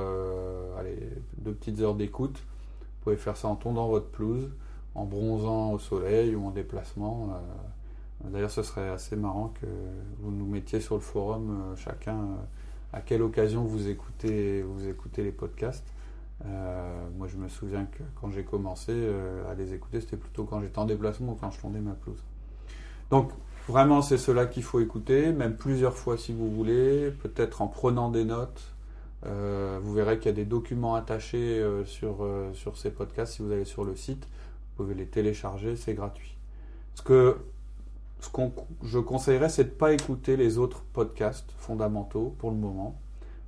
allez, 0.80 0.98
deux 1.38 1.54
petites 1.54 1.80
heures 1.82 1.96
d'écoute. 1.96 2.38
Vous 2.38 3.04
pouvez 3.04 3.18
faire 3.18 3.36
ça 3.36 3.48
en 3.48 3.56
tondant 3.56 3.88
votre 3.88 4.08
pelouse, 4.08 4.52
en 4.96 5.06
bronzant 5.06 5.74
au 5.74 5.80
soleil 5.80 6.36
ou 6.36 6.46
en 6.46 6.52
déplacement. 6.52 7.30
D'ailleurs, 8.32 8.52
ce 8.52 8.64
serait 8.64 8.90
assez 8.90 9.16
marrant 9.16 9.54
que 9.60 9.66
vous 10.20 10.32
nous 10.32 10.46
mettiez 10.46 10.80
sur 10.80 10.96
le 10.96 11.02
forum 11.02 11.50
euh, 11.50 11.76
chacun 11.76 12.16
euh, 12.16 12.36
à 12.94 13.02
quelle 13.02 13.22
occasion 13.22 13.64
vous 13.64 13.90
écoutez, 13.90 14.62
vous 14.62 14.88
écoutez 14.88 15.24
les 15.24 15.32
podcasts. 15.32 15.86
Euh, 16.46 17.08
moi, 17.18 17.28
je 17.28 17.38
me 17.38 17.50
souviens 17.50 17.86
que 17.86 18.04
quand 18.20 18.32
j'ai 18.32 18.44
commencé 18.44 18.94
à 19.50 19.54
les 19.56 19.74
écouter, 19.74 20.00
c'était 20.00 20.18
plutôt 20.18 20.44
quand 20.44 20.62
j'étais 20.62 20.80
en 20.80 20.86
déplacement 20.86 21.34
ou 21.34 21.36
quand 21.36 21.52
je 21.52 21.60
tondais 21.60 21.80
ma 21.80 21.94
pelouse. 21.94 22.24
Donc, 23.10 23.32
vraiment, 23.68 24.02
c'est 24.02 24.18
cela 24.18 24.46
qu'il 24.46 24.64
faut 24.64 24.80
écouter, 24.80 25.32
même 25.32 25.56
plusieurs 25.56 25.96
fois 25.96 26.18
si 26.18 26.34
vous 26.34 26.52
voulez, 26.52 27.12
peut-être 27.24 27.62
en 27.62 27.68
prenant 27.68 28.10
des 28.10 28.26
notes. 28.26 28.74
vous 29.24 29.94
verrez 29.94 30.18
qu'il 30.18 30.28
y 30.28 30.34
a 30.34 30.36
des 30.36 30.46
documents 30.46 30.96
attachés 30.96 31.66
sur, 31.86 32.28
sur 32.54 32.78
ces 32.78 32.92
podcasts. 32.92 33.34
Si 33.34 33.42
vous 33.42 33.52
allez 33.52 33.66
sur 33.66 33.86
le 33.86 33.96
site, 33.96 34.26
vous 34.26 34.84
pouvez 34.84 34.96
les 34.96 35.08
télécharger, 35.08 35.76
c'est 35.76 35.96
gratuit. 35.96 36.36
Ce 36.94 37.02
que 37.02 37.38
ce 38.24 38.30
que 38.30 38.42
je 38.84 39.00
conseillerais, 39.00 39.50
c'est 39.50 39.66
de 39.66 39.70
ne 39.70 39.76
pas 39.76 39.94
écouter 39.94 40.38
les 40.38 40.58
autres 40.58 40.84
podcasts 40.94 41.52
fondamentaux 41.58 42.34
pour 42.40 42.52
le 42.52 42.58
moment, 42.58 42.96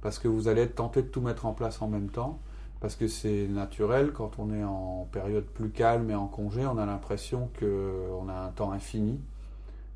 parce 0.02 0.20
que 0.20 0.28
vous 0.28 0.48
allez 0.48 0.64
être 0.64 0.76
tenté 0.76 1.02
de 1.02 1.08
tout 1.08 1.22
mettre 1.22 1.46
en 1.46 1.54
place 1.54 1.82
en 1.82 1.88
même 1.88 2.10
temps, 2.10 2.40
parce 2.82 2.96
que 2.96 3.08
c'est 3.08 3.48
naturel, 3.48 4.12
quand 4.12 4.38
on 4.38 4.54
est 4.54 4.64
en 4.64 5.08
période 5.12 5.46
plus 5.46 5.70
calme 5.70 6.12
et 6.12 6.16
en 6.16 6.28
congé, 6.28 6.66
on 6.66 6.78
a 6.78 6.86
l'impression 6.86 7.50
qu'on 7.58 8.28
a 8.28 8.34
un 8.34 8.50
temps 8.50 8.72
infini. 8.72 9.20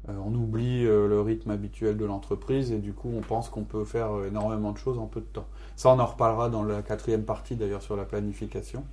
Euh, 0.08 0.14
on 0.26 0.34
oublie 0.34 0.86
euh, 0.86 1.08
le 1.08 1.20
rythme 1.20 1.52
habituel 1.52 1.98
de 1.98 2.06
l'entreprise 2.06 2.72
et 2.72 2.78
du 2.78 2.94
coup 2.94 3.12
on 3.14 3.20
pense 3.20 3.50
qu'on 3.50 3.66
peut 3.66 3.84
faire 3.84 4.24
énormément 4.26 4.72
de 4.72 4.78
choses 4.78 4.98
en 4.98 5.08
peu 5.08 5.20
de 5.20 5.26
temps. 5.26 5.46
Ça 5.76 5.90
on 5.90 6.00
en 6.00 6.06
reparlera 6.06 6.48
dans 6.48 6.64
la 6.64 6.82
quatrième 6.82 7.24
partie 7.24 7.58
d'ailleurs 7.58 7.82
sur 7.82 7.98
la 7.98 8.06
planification. 8.06 8.86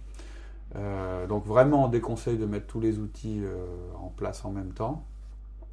Euh, 0.75 1.29
donc 1.29 1.47
vraiment 1.47 1.85
on 1.85 1.89
déconseille 1.89 2.39
de 2.39 2.45
mettre 2.45 2.67
tous 2.67 2.81
les 2.81 2.99
outils 2.99 3.45
en 4.03 4.09
place 4.09 4.45
en 4.45 4.51
même 4.51 4.73
temps. 4.73 5.05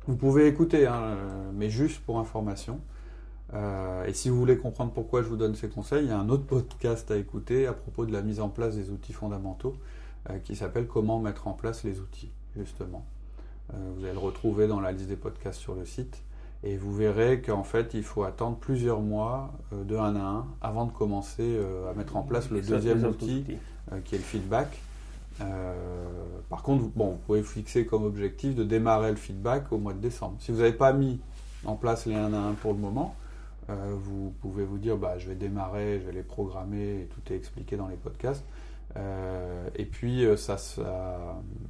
Vous 0.07 0.15
pouvez 0.15 0.47
écouter, 0.47 0.85
hein, 0.85 1.15
mais 1.53 1.69
juste 1.69 2.01
pour 2.03 2.19
information. 2.19 2.79
Euh, 3.53 4.05
et 4.05 4.13
si 4.13 4.29
vous 4.29 4.37
voulez 4.37 4.57
comprendre 4.57 4.91
pourquoi 4.91 5.21
je 5.21 5.27
vous 5.27 5.35
donne 5.35 5.55
ces 5.55 5.69
conseils, 5.69 6.05
il 6.05 6.09
y 6.09 6.11
a 6.11 6.17
un 6.17 6.29
autre 6.29 6.45
podcast 6.45 7.09
à 7.11 7.17
écouter 7.17 7.67
à 7.67 7.73
propos 7.73 8.05
de 8.05 8.11
la 8.11 8.21
mise 8.21 8.39
en 8.39 8.49
place 8.49 8.75
des 8.75 8.89
outils 8.89 9.13
fondamentaux 9.13 9.75
euh, 10.29 10.39
qui 10.39 10.55
s'appelle 10.55 10.87
Comment 10.87 11.19
mettre 11.19 11.47
en 11.47 11.53
place 11.53 11.83
les 11.83 11.99
outils, 11.99 12.31
justement. 12.57 13.05
Euh, 13.73 13.77
vous 13.95 14.03
allez 14.03 14.13
le 14.13 14.19
retrouver 14.19 14.67
dans 14.67 14.79
la 14.79 14.91
liste 14.91 15.07
des 15.07 15.15
podcasts 15.15 15.59
sur 15.59 15.75
le 15.75 15.85
site. 15.85 16.23
Et 16.63 16.77
vous 16.77 16.95
verrez 16.95 17.41
qu'en 17.41 17.63
fait, 17.63 17.93
il 17.93 18.03
faut 18.03 18.23
attendre 18.23 18.57
plusieurs 18.57 19.01
mois 19.01 19.53
de 19.73 19.97
un 19.97 20.15
à 20.15 20.21
un 20.21 20.47
avant 20.61 20.85
de 20.85 20.93
commencer 20.93 21.59
à 21.89 21.93
mettre 21.93 22.15
en 22.15 22.23
place 22.23 22.49
le 22.51 22.61
deuxième 22.61 23.03
outil 23.03 23.43
qui 24.05 24.15
est 24.15 24.17
le 24.17 24.23
feedback. 24.23 24.79
Par 26.49 26.61
contre, 26.63 26.85
bon, 26.95 27.11
vous 27.11 27.17
pouvez 27.25 27.43
fixer 27.43 27.85
comme 27.85 28.03
objectif 28.03 28.55
de 28.55 28.63
démarrer 28.63 29.09
le 29.09 29.17
feedback 29.17 29.71
au 29.71 29.77
mois 29.77 29.93
de 29.93 29.99
décembre. 29.99 30.35
Si 30.39 30.51
vous 30.51 30.59
n'avez 30.59 30.73
pas 30.73 30.93
mis 30.93 31.19
en 31.65 31.75
place 31.75 32.05
les 32.05 32.15
1 32.15 32.33
à 32.33 32.37
1 32.37 32.53
pour 32.53 32.73
le 32.73 32.79
moment, 32.79 33.15
euh, 33.69 33.93
vous 33.95 34.33
pouvez 34.41 34.65
vous 34.65 34.77
dire, 34.77 34.97
bah, 34.97 35.17
je 35.17 35.27
vais 35.27 35.35
démarrer, 35.35 35.99
je 35.99 36.05
vais 36.05 36.11
les 36.11 36.23
programmer, 36.23 37.01
et 37.01 37.05
tout 37.05 37.21
est 37.31 37.35
expliqué 37.35 37.77
dans 37.77 37.87
les 37.87 37.95
podcasts. 37.95 38.43
Euh, 38.95 39.69
et 39.75 39.85
puis 39.85 40.23
euh, 40.23 40.37
ça, 40.37 40.57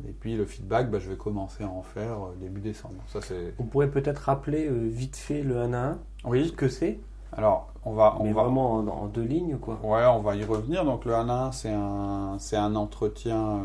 et 0.08 0.12
puis 0.12 0.36
le 0.36 0.46
feedback, 0.46 0.89
bah, 0.89 1.00
je 1.00 1.10
vais 1.10 1.15
commencer 1.15 1.63
à 1.63 1.70
en 1.70 1.82
faire 1.82 2.17
début 2.39 2.60
décembre. 2.60 3.01
Ça 3.08 3.22
c'est. 3.22 3.53
Vous 3.58 3.63
pourrez 3.63 3.89
peut-être 3.89 4.20
rappeler 4.20 4.67
vite 4.70 5.15
fait 5.15 5.41
le 5.41 5.58
1 5.58 5.74
à 5.74 5.91
1. 5.91 6.00
Oui. 6.25 6.50
Ce 6.50 6.53
que 6.53 6.67
c'est? 6.67 7.00
Alors 7.36 7.74
on 7.86 7.94
va, 7.94 8.16
on 8.20 8.32
va 8.32 8.44
vraiment 8.44 8.75
en, 8.75 9.08
deux 9.08 9.24
lignes 9.24 9.58
quoi. 9.58 9.80
Ouais, 9.84 10.06
on 10.06 10.20
va 10.20 10.36
y 10.36 10.44
revenir. 10.44 10.86
Donc 10.86 11.06
le 11.06 11.16
1 11.16 11.30
à 11.30 11.34
1, 11.46 11.52
c'est 11.52 11.74
un, 11.74 12.36
c'est 12.40 12.58
un 12.58 12.75
entretien 12.75 13.62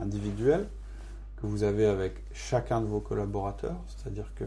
individuel 0.00 0.68
que 1.40 1.46
vous 1.46 1.62
avez 1.62 1.86
avec 1.86 2.22
chacun 2.32 2.80
de 2.80 2.86
vos 2.86 3.00
collaborateurs. 3.00 3.76
C'est-à-dire 3.86 4.32
que 4.34 4.44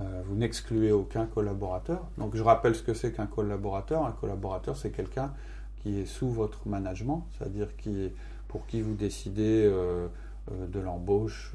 euh, 0.00 0.22
vous 0.24 0.34
n'excluez 0.34 0.92
aucun 0.92 1.26
collaborateur. 1.26 2.00
Donc 2.16 2.34
je 2.34 2.42
rappelle 2.42 2.74
ce 2.74 2.82
que 2.82 2.94
c'est 2.94 3.12
qu'un 3.12 3.26
collaborateur. 3.26 4.04
Un 4.06 4.12
collaborateur, 4.12 4.76
c'est 4.76 4.90
quelqu'un 4.90 5.32
qui 5.82 6.00
est 6.00 6.06
sous 6.06 6.30
votre 6.30 6.66
management, 6.68 7.26
c'est-à-dire 7.32 7.76
qui 7.76 8.12
pour 8.48 8.66
qui 8.66 8.80
vous 8.80 8.94
décidez 8.94 9.64
euh, 9.66 10.08
euh, 10.50 10.66
de 10.66 10.80
l'embauche, 10.80 11.52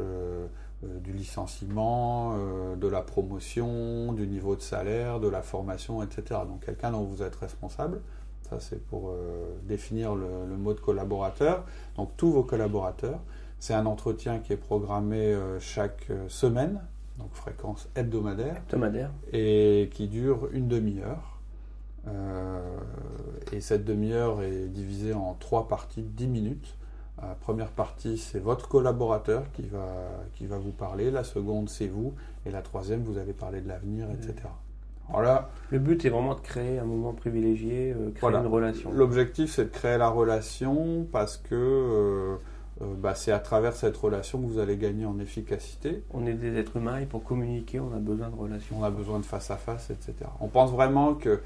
du 1.04 1.12
licenciement, 1.14 2.38
de 2.76 2.88
la 2.88 3.02
promotion, 3.02 4.14
du 4.14 4.28
niveau 4.28 4.56
de 4.56 4.62
salaire, 4.62 5.20
de 5.20 5.28
la 5.28 5.42
formation, 5.42 6.04
etc. 6.04 6.42
Donc 6.48 6.66
quelqu'un 6.66 6.92
dont 6.92 7.04
vous 7.04 7.24
êtes 7.24 7.36
responsable. 7.36 8.02
Ça, 8.50 8.60
c'est 8.60 8.84
pour 8.86 9.14
définir 9.64 10.14
le, 10.16 10.28
le, 10.48 10.58
mot 10.58 10.74
de 10.74 10.80
collaborateur. 10.80 11.66
Donc 11.98 12.12
tous 12.18 12.32
vos 12.32 12.44
collaborateurs. 12.44 13.20
C'est 13.60 13.74
un 13.74 13.86
entretien 13.86 14.40
qui 14.40 14.54
est 14.54 14.58
programmé 14.58 15.36
chaque 15.60 16.08
semaine 16.28 16.80
donc 17.18 17.34
fréquence 17.34 17.88
hebdomadaire, 17.96 18.58
hebdomadaire. 18.58 19.12
et 19.32 19.90
qui 19.94 20.08
dure 20.08 20.50
une 20.52 20.68
demi-heure. 20.68 21.40
Euh, 22.08 22.78
et 23.52 23.62
cette 23.62 23.86
demi-heure 23.86 24.44
est 24.44 24.68
divisée 24.68 25.14
en 25.14 25.36
trois 25.40 25.68
parties 25.68 26.04
de 26.04 26.10
10 26.10 26.28
minutes. 26.28 26.76
La 27.28 27.36
première 27.36 27.70
partie, 27.70 28.18
c'est 28.18 28.40
votre 28.40 28.68
collaborateur 28.68 29.44
qui 29.54 29.64
va, 29.64 29.86
qui 30.34 30.46
va 30.46 30.58
vous 30.58 30.72
parler. 30.72 31.12
La 31.12 31.24
seconde, 31.24 31.70
c'est 31.70 31.88
vous. 31.88 32.14
Et 32.46 32.52
la 32.52 32.62
troisième, 32.62 33.02
vous 33.04 33.18
allez 33.18 33.34
parler 33.34 33.62
de 33.62 33.68
l'avenir, 33.68 34.08
etc. 34.12 34.48
Voilà. 35.10 35.50
Le 35.70 35.80
but 35.80 36.04
est 36.06 36.10
vraiment 36.10 36.36
de 36.36 36.40
créer 36.40 36.80
un 36.80 36.86
moment 36.86 37.14
privilégié, 37.14 37.94
euh, 37.94 38.12
créer 38.12 38.36
une 38.36 38.48
relation. 38.48 38.92
L'objectif, 38.92 39.52
c'est 39.52 39.66
de 39.66 39.70
créer 39.70 39.98
la 39.98 40.10
relation 40.10 41.08
parce 41.12 41.38
que 41.38 41.54
euh, 41.54 42.36
euh, 42.82 42.94
bah, 42.98 43.16
c'est 43.16 43.32
à 43.32 43.40
travers 43.40 43.74
cette 43.74 43.98
relation 43.98 44.42
que 44.42 44.46
vous 44.46 44.60
allez 44.60 44.78
gagner 44.78 45.06
en 45.06 45.20
efficacité. 45.20 46.04
On 46.12 46.26
est 46.26 46.34
des 46.34 46.58
êtres 46.58 46.78
humains 46.78 47.00
et 47.00 47.06
pour 47.06 47.24
communiquer, 47.24 47.80
on 47.80 47.94
a 47.94 48.00
besoin 48.00 48.30
de 48.30 48.36
relations. 48.36 48.78
On 48.80 48.84
a 48.84 48.92
besoin 48.92 49.20
de 49.20 49.26
face 49.26 49.52
à 49.52 49.58
face, 49.58 49.90
etc. 49.90 50.14
On 50.40 50.48
pense 50.48 50.72
vraiment 50.72 51.14
que 51.14 51.40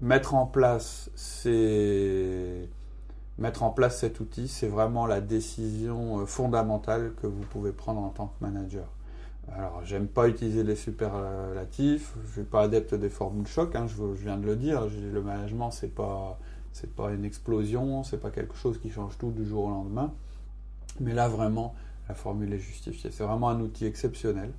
mettre 0.00 0.34
en 0.34 0.46
place 0.46 1.10
mettre 3.38 3.62
en 3.62 3.70
place 3.70 3.98
cet 3.98 4.20
outil, 4.20 4.48
c'est 4.48 4.68
vraiment 4.68 5.06
la 5.06 5.20
décision 5.20 6.20
euh, 6.20 6.26
fondamentale 6.26 7.12
que 7.20 7.26
vous 7.26 7.42
pouvez 7.50 7.72
prendre 7.72 8.00
en 8.00 8.10
tant 8.10 8.26
que 8.28 8.44
manager. 8.44 8.86
Alors, 9.52 9.84
j'aime 9.84 10.06
pas 10.06 10.28
utiliser 10.28 10.62
les 10.62 10.76
superlatifs, 10.76 12.14
je 12.26 12.32
suis 12.32 12.42
pas 12.44 12.62
adepte 12.62 12.94
des 12.94 13.10
formules 13.10 13.46
choc, 13.46 13.74
hein, 13.76 13.86
je, 13.86 14.02
viens 14.22 14.38
de 14.38 14.46
le 14.46 14.56
dire, 14.56 14.86
le 14.86 15.22
management, 15.22 15.70
c'est 15.70 15.94
pas 15.94 16.38
c'est 16.72 16.92
pas 16.92 17.12
une 17.12 17.24
explosion, 17.24 18.02
c'est 18.02 18.18
pas 18.18 18.30
quelque 18.30 18.56
chose 18.56 18.78
qui 18.80 18.90
change 18.90 19.16
tout 19.16 19.30
du 19.30 19.46
jour 19.46 19.66
au 19.66 19.70
lendemain. 19.70 20.12
Mais 21.00 21.12
là, 21.12 21.28
vraiment, 21.28 21.76
la 22.08 22.14
formule 22.16 22.52
est 22.52 22.58
justifiée. 22.58 23.12
C'est 23.12 23.22
vraiment 23.22 23.48
un 23.48 23.60
outil 23.60 23.86
exceptionnel. 23.86 24.50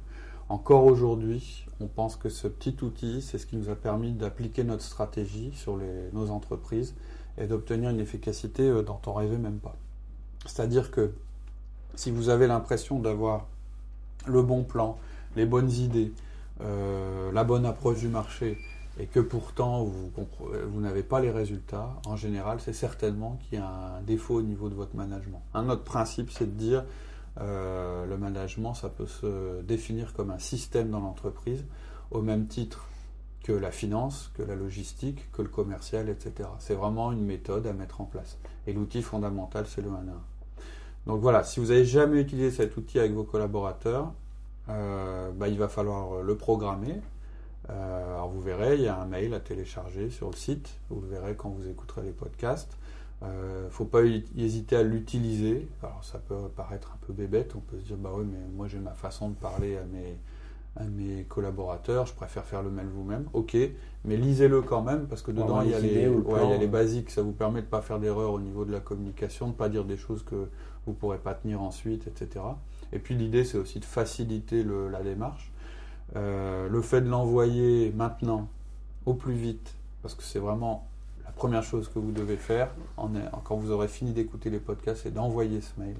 Encore 0.48 0.86
aujourd'hui, 0.86 1.65
on 1.82 1.88
pense 1.88 2.15
que 2.15 2.29
ce 2.29 2.48
petit 2.48 2.77
outil, 2.84 3.22
c'est 3.22 3.38
ce 3.38 3.46
qui 3.46 3.58
nous 3.58 3.70
a 3.70 3.75
permis 3.75 4.13
d'appliquer 4.13 4.63
notre 4.63 4.84
stratégie 4.84 5.51
sur 5.55 5.77
nos 6.13 6.29
entreprises 6.32 6.96
et 7.38 7.48
d'obtenir 7.48 7.89
une 7.89 8.00
efficacité 8.00 8.63
euh, 8.63 8.82
dont 8.82 9.00
on 9.06 9.13
rêvait 9.13 9.38
même 9.38 9.60
pas. 9.60 9.75
C'est-à-dire 10.46 10.92
que 10.92 11.12
si 11.96 12.12
vous 12.12 12.30
avez 12.30 12.48
l'impression 12.48 13.00
d'avoir 13.00 13.48
le 14.27 14.42
bon 14.42 14.63
plan, 14.63 14.98
les 15.36 15.46
bonnes 15.46 15.72
idées, 15.72 16.13
euh, 16.62 17.32
la 17.32 17.44
bonne 17.44 17.65
approche 17.65 18.00
du 18.00 18.08
marché, 18.08 18.58
et 18.98 19.08
que 19.08 19.20
pourtant 19.20 19.84
vous, 19.84 20.82
n'avez 20.82 21.04
pas 21.04 21.20
les 21.20 21.32
résultats, 21.32 21.89
en 22.06 22.15
général, 22.15 22.60
c'est 22.62 22.74
certainement 22.74 23.38
qu'il 23.44 23.60
y 23.60 23.62
a 23.62 23.68
un 23.68 24.01
défaut 24.01 24.36
au 24.36 24.42
niveau 24.42 24.70
de 24.70 24.75
votre 24.75 24.96
management. 24.96 25.42
Un 25.54 25.70
autre 25.70 25.84
principe, 25.84 26.32
c'est 26.32 26.46
de 26.46 26.58
dire 26.58 26.86
euh, 27.42 28.06
le 28.06 28.18
management, 28.18 28.74
ça 28.74 28.88
peut 28.88 29.08
se 29.08 29.62
définir 29.63 30.13
comme 30.13 30.32
un 30.32 30.39
système 30.39 30.92
dans 30.92 31.01
l'entreprise, 31.01 31.65
au 32.12 32.22
même 32.22 32.48
titre 32.48 32.88
que 33.46 33.54
la 33.54 33.70
finance, 33.70 34.32
que 34.34 34.42
la 34.42 34.56
logistique, 34.56 35.32
que 35.32 35.44
le 35.44 35.50
commercial, 35.50 36.10
etc. 36.10 36.50
C'est 36.58 36.74
vraiment 36.74 37.12
une 37.12 37.24
méthode 37.24 37.68
à 37.68 37.74
mettre 37.74 38.02
en 38.02 38.06
place. 38.06 38.40
Et 38.66 38.74
l'outil 38.74 39.04
fondamental, 39.04 39.68
c'est 39.68 39.84
le 39.84 39.90
1 39.90 39.94
à 39.94 39.98
1. 39.98 40.04
Donc 41.06 41.22
voilà, 41.22 41.44
si 41.44 41.60
vous 41.60 41.68
n'avez 41.68 41.86
jamais 41.86 42.20
utilisé 42.20 42.50
cet 42.50 42.75
outil 42.75 42.98
avec 42.98 43.12
vos 43.12 43.24
collaborateurs, 43.24 44.12
euh, 44.70 45.30
bah, 45.32 45.48
il 45.48 45.60
va 45.60 45.68
falloir 45.68 46.24
le 46.24 46.36
programmer, 46.36 47.00
euh, 47.70 48.16
alors 48.16 48.30
vous 48.30 48.42
verrez, 48.42 48.78
il 48.78 48.82
y 48.82 48.88
a 48.88 49.00
un 49.00 49.06
mail 49.06 49.36
à 49.36 49.40
télécharger 49.40 50.10
sur 50.10 50.32
le 50.32 50.36
site, 50.36 50.80
vous 50.90 51.02
le 51.02 51.08
verrez 51.08 51.36
quand 51.36 51.50
vous 51.50 51.68
écouterez 51.68 52.02
les 52.02 52.14
podcasts. 52.14 52.75
Il 53.22 53.28
euh, 53.30 53.66
ne 53.66 53.70
faut 53.70 53.86
pas 53.86 54.02
hésiter 54.38 54.75
à 54.75 54.82
l'utiliser. 54.82 55.68
Alors 55.84 56.04
ça 56.04 56.18
peut 56.18 56.50
paraître 56.56 56.94
un 56.96 57.06
peu 57.06 57.14
bébête, 57.14 57.54
on 57.56 57.60
peut 57.60 57.78
se 57.80 57.86
dire 57.86 57.98
bah 57.98 58.12
oui 58.16 58.25
mais 58.25 58.40
moi 58.56 58.68
j'ai 58.68 58.80
ma 58.80 58.96
façon 58.96 59.30
de 59.30 59.36
parler 59.36 59.78
à 59.78 59.84
mes, 59.84 60.18
à 60.75 60.84
mes 60.84 61.24
collaborateurs, 61.24 62.05
je 62.05 62.13
préfère 62.13 62.44
faire 62.44 62.62
le 62.62 62.70
mail 62.70 62.88
vous-même. 62.94 63.25
Ok, 63.34 63.55
mais 64.03 64.17
lisez-le 64.17 64.62
quand 64.62 64.82
même 64.82 65.08
parce 65.08 65.22
que 65.22 65.32
dedans 65.32 65.62
il 65.62 65.72
y, 65.72 65.74
a 65.74 65.79
les, 65.79 66.03
il 66.03 66.50
y 66.50 66.53
a 66.53 66.58
les 66.58 66.67
basiques, 66.67 67.10
ça 67.10 67.22
vous 67.22 67.32
permet 67.32 67.62
de 67.62 67.65
ne 67.65 67.72
pas 67.72 67.82
faire 67.82 68.00
d'erreur 68.00 68.32
au 68.32 68.39
niveau 68.39 68.65
de 68.65 68.72
la 68.72 68.79
communication, 68.82 69.48
de 69.48 69.51
ne 69.51 69.58
pas 69.58 69.70
dire 69.70 69.86
des 69.86 69.98
choses 69.98 70.24
que 70.24 70.36
vous 70.86 70.91
ne 70.91 70.96
pourrez 70.96 71.17
pas 71.17 71.34
tenir 71.34 71.62
ensuite, 71.62 72.08
etc. 72.08 72.44
Et 72.91 73.00
puis 73.00 73.15
l'idée 73.15 73.46
c'est 73.46 73.58
aussi 73.58 73.79
de 73.79 73.86
faciliter 73.86 74.63
le, 74.63 74.89
la 74.89 75.01
démarche. 75.01 75.51
Euh, 76.15 76.70
le 76.70 76.82
fait 76.82 77.01
de 77.01 77.10
l'envoyer 77.10 77.91
maintenant, 77.96 78.48
au 79.05 79.13
plus 79.13 79.34
vite, 79.34 79.74
parce 80.01 80.13
que 80.13 80.24
c'est 80.24 80.39
vraiment 80.39 80.88
la 81.24 81.32
première 81.32 81.63
chose 81.63 81.89
que 81.89 82.00
vous 82.00 82.12
devez 82.12 82.38
faire 82.38 82.70
quand 83.44 83.55
vous 83.55 83.72
aurez 83.72 83.88
fini 83.88 84.12
d'écouter 84.12 84.50
les 84.50 84.60
podcasts, 84.60 85.03
c'est 85.03 85.13
d'envoyer 85.13 85.62
ce 85.62 85.79
mail. 85.79 85.96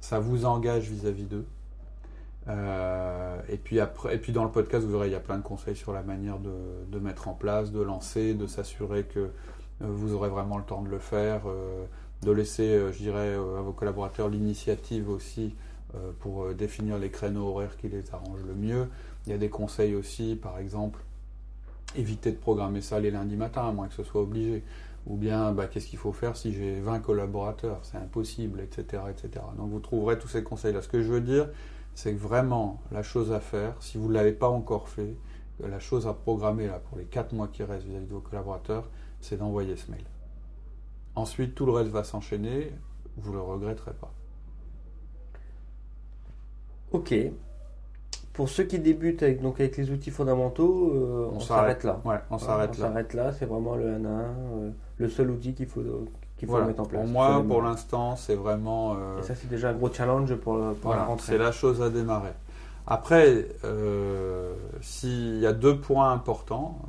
Ça 0.00 0.18
vous 0.18 0.44
engage 0.44 0.90
vis-à-vis 0.90 1.24
d'eux. 1.24 1.46
Euh, 2.48 3.40
et, 3.48 3.56
puis 3.56 3.80
après, 3.80 4.14
et 4.14 4.18
puis 4.18 4.32
dans 4.32 4.44
le 4.44 4.50
podcast, 4.50 4.84
vous 4.84 4.92
verrez, 4.92 5.08
il 5.08 5.12
y 5.12 5.16
a 5.16 5.20
plein 5.20 5.38
de 5.38 5.42
conseils 5.42 5.76
sur 5.76 5.92
la 5.92 6.02
manière 6.02 6.38
de, 6.38 6.98
mettre 6.98 7.28
en 7.28 7.34
place, 7.34 7.72
de 7.72 7.80
lancer, 7.80 8.34
de 8.34 8.46
s'assurer 8.46 9.04
que 9.04 9.20
euh, 9.20 9.28
vous 9.80 10.14
aurez 10.14 10.28
vraiment 10.28 10.58
le 10.58 10.64
temps 10.64 10.82
de 10.82 10.88
le 10.88 10.98
faire, 10.98 11.42
de 12.22 12.30
laisser, 12.30 12.80
je 12.92 12.98
dirais, 12.98 13.34
à 13.34 13.60
vos 13.60 13.72
collaborateurs 13.72 14.28
l'initiative 14.28 15.10
aussi 15.10 15.54
pour 16.18 16.52
définir 16.54 16.98
les 16.98 17.10
créneaux 17.10 17.48
horaires 17.48 17.76
qui 17.76 17.88
les 17.88 18.02
arrangent 18.12 18.44
le 18.46 18.54
mieux. 18.54 18.88
Il 19.26 19.32
y 19.32 19.34
a 19.34 19.38
des 19.38 19.48
conseils 19.48 19.94
aussi, 19.94 20.34
par 20.34 20.58
exemple, 20.58 21.00
éviter 21.96 22.32
de 22.32 22.36
programmer 22.36 22.80
ça 22.80 23.00
les 23.00 23.10
lundis 23.10 23.36
matins, 23.36 23.68
à 23.68 23.72
moins 23.72 23.88
que 23.88 23.94
ce 23.94 24.02
soit 24.02 24.20
obligé. 24.20 24.62
Ou 25.06 25.16
bien, 25.16 25.52
bah, 25.52 25.66
qu'est-ce 25.66 25.86
qu'il 25.86 25.98
faut 25.98 26.12
faire 26.12 26.36
si 26.36 26.52
j'ai 26.54 26.80
20 26.80 27.00
collaborateurs? 27.00 27.80
C'est 27.82 27.98
impossible, 27.98 28.60
etc., 28.60 29.02
etc. 29.10 29.44
Donc 29.56 29.70
vous 29.70 29.80
trouverez 29.80 30.18
tous 30.18 30.28
ces 30.28 30.42
conseils-là. 30.42 30.80
Ce 30.80 30.88
que 30.88 31.02
je 31.02 31.12
veux 31.12 31.20
dire, 31.20 31.48
c'est 31.94 32.12
que 32.12 32.18
vraiment, 32.18 32.80
la 32.90 33.02
chose 33.02 33.32
à 33.32 33.40
faire, 33.40 33.74
si 33.80 33.98
vous 33.98 34.08
ne 34.08 34.14
l'avez 34.14 34.32
pas 34.32 34.48
encore 34.48 34.88
fait, 34.88 35.14
la 35.60 35.78
chose 35.78 36.06
à 36.06 36.12
programmer 36.12 36.66
là, 36.66 36.80
pour 36.80 36.98
les 36.98 37.04
4 37.04 37.32
mois 37.32 37.48
qui 37.48 37.62
restent 37.62 37.86
vis-à-vis 37.86 38.06
de 38.06 38.12
vos 38.12 38.20
collaborateurs, 38.20 38.88
c'est 39.20 39.36
d'envoyer 39.36 39.76
ce 39.76 39.90
mail. 39.90 40.04
Ensuite, 41.14 41.54
tout 41.54 41.64
le 41.66 41.72
reste 41.72 41.90
va 41.90 42.02
s'enchaîner. 42.02 42.72
Vous 43.16 43.30
ne 43.30 43.36
le 43.36 43.42
regretterez 43.42 43.92
pas. 43.92 44.12
Ok. 46.90 47.14
Pour 48.32 48.48
ceux 48.48 48.64
qui 48.64 48.80
débutent 48.80 49.22
avec, 49.22 49.40
donc 49.40 49.60
avec 49.60 49.76
les 49.76 49.92
outils 49.92 50.10
fondamentaux, 50.10 50.92
euh, 50.92 51.30
on, 51.32 51.38
s'arrête 51.38 51.84
là. 51.84 52.00
Ouais, 52.04 52.16
on 52.30 52.38
s'arrête 52.38 52.76
là. 52.76 52.86
On 52.86 52.88
s'arrête 52.88 53.14
là, 53.14 53.32
c'est 53.32 53.46
vraiment 53.46 53.76
le 53.76 53.94
1 53.94 54.04
à 54.04 54.08
1, 54.08 54.10
euh, 54.10 54.70
le 54.98 55.08
seul 55.08 55.30
outil 55.30 55.54
qu'il 55.54 55.66
faut, 55.66 55.82
qu'il 56.46 56.54
faut 56.54 56.64
mettre 56.64 56.80
en 56.80 56.86
place. 56.86 57.02
Pour 57.02 57.10
moi, 57.10 57.44
pour 57.46 57.62
l'instant, 57.62 58.16
c'est 58.16 58.34
vraiment. 58.34 58.94
Euh, 58.94 59.20
Et 59.20 59.22
ça, 59.22 59.34
c'est 59.34 59.48
déjà 59.48 59.70
un 59.70 59.74
gros 59.74 59.92
challenge 59.92 60.34
pour, 60.36 60.58
pour 60.80 60.92
la 60.92 61.04
rentrée. 61.04 61.32
C'est 61.32 61.38
la 61.38 61.52
chose 61.52 61.82
à 61.82 61.90
démarrer. 61.90 62.32
Après, 62.86 63.48
s'il 64.80 65.38
y 65.38 65.46
a 65.46 65.52
deux 65.52 65.78
points 65.78 66.12
importants 66.12 66.80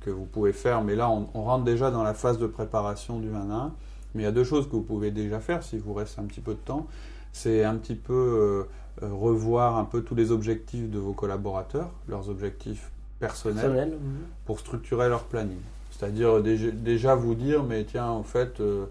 que 0.00 0.10
vous 0.10 0.26
pouvez 0.26 0.52
faire, 0.52 0.82
mais 0.82 0.94
là, 0.94 1.08
on, 1.08 1.28
on, 1.34 1.42
rentre 1.42 1.64
déjà 1.64 1.90
dans 1.90 2.02
la 2.02 2.12
phase 2.12 2.38
de 2.38 2.46
préparation 2.46 3.18
du 3.18 3.30
1 3.30 3.50
à 3.50 3.54
1, 3.54 3.72
mais 4.14 4.22
il 4.22 4.24
y 4.24 4.28
a 4.28 4.32
deux 4.32 4.44
choses 4.44 4.66
que 4.66 4.72
vous 4.72 4.82
pouvez 4.82 5.10
déjà 5.10 5.40
faire 5.40 5.62
si 5.62 5.78
vous 5.78 5.94
reste 5.94 6.18
un 6.18 6.24
petit 6.24 6.42
peu 6.42 6.52
de 6.52 6.58
temps. 6.58 6.86
C'est 7.32 7.64
un 7.64 7.76
petit 7.76 7.94
peu 7.96 8.66
euh, 9.02 9.08
revoir 9.12 9.76
un 9.76 9.84
peu 9.84 10.02
tous 10.02 10.14
les 10.14 10.30
objectifs 10.30 10.88
de 10.88 10.98
vos 10.98 11.12
collaborateurs, 11.12 11.90
leurs 12.08 12.28
objectifs 12.28 12.90
personnels, 13.18 13.90
mhm. 13.90 14.26
pour 14.44 14.60
structurer 14.60 15.08
leur 15.08 15.24
planning. 15.24 15.58
C'est-à-dire 15.96 16.42
déjà, 16.42 17.14
vous 17.14 17.34
dire, 17.34 17.62
mais 17.62 17.84
tiens, 17.84 18.08
en 18.08 18.24
fait, 18.24 18.60
euh, 18.60 18.86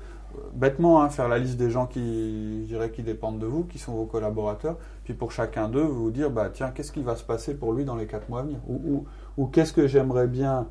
bêtement, 0.53 1.01
hein, 1.01 1.09
faire 1.09 1.27
la 1.27 1.37
liste 1.37 1.57
des 1.57 1.69
gens 1.69 1.85
qui, 1.85 2.65
je 2.69 2.87
qui 2.87 3.03
dépendent 3.03 3.39
de 3.39 3.45
vous, 3.45 3.65
qui 3.65 3.77
sont 3.77 3.91
vos 3.91 4.05
collaborateurs, 4.05 4.77
puis 5.03 5.13
pour 5.13 5.31
chacun 5.31 5.67
d'eux, 5.67 5.81
vous 5.83 6.11
dire, 6.11 6.31
bah, 6.31 6.49
tiens, 6.51 6.71
qu'est-ce 6.71 6.93
qui 6.93 7.03
va 7.03 7.15
se 7.17 7.23
passer 7.23 7.55
pour 7.55 7.73
lui 7.73 7.83
dans 7.83 7.97
les 7.97 8.07
quatre 8.07 8.29
mois 8.29 8.39
à 8.39 8.43
venir? 8.43 8.59
Ou, 8.69 9.47
qu'est-ce 9.47 9.73
que 9.73 9.85
j'aimerais 9.85 10.27
bien 10.27 10.67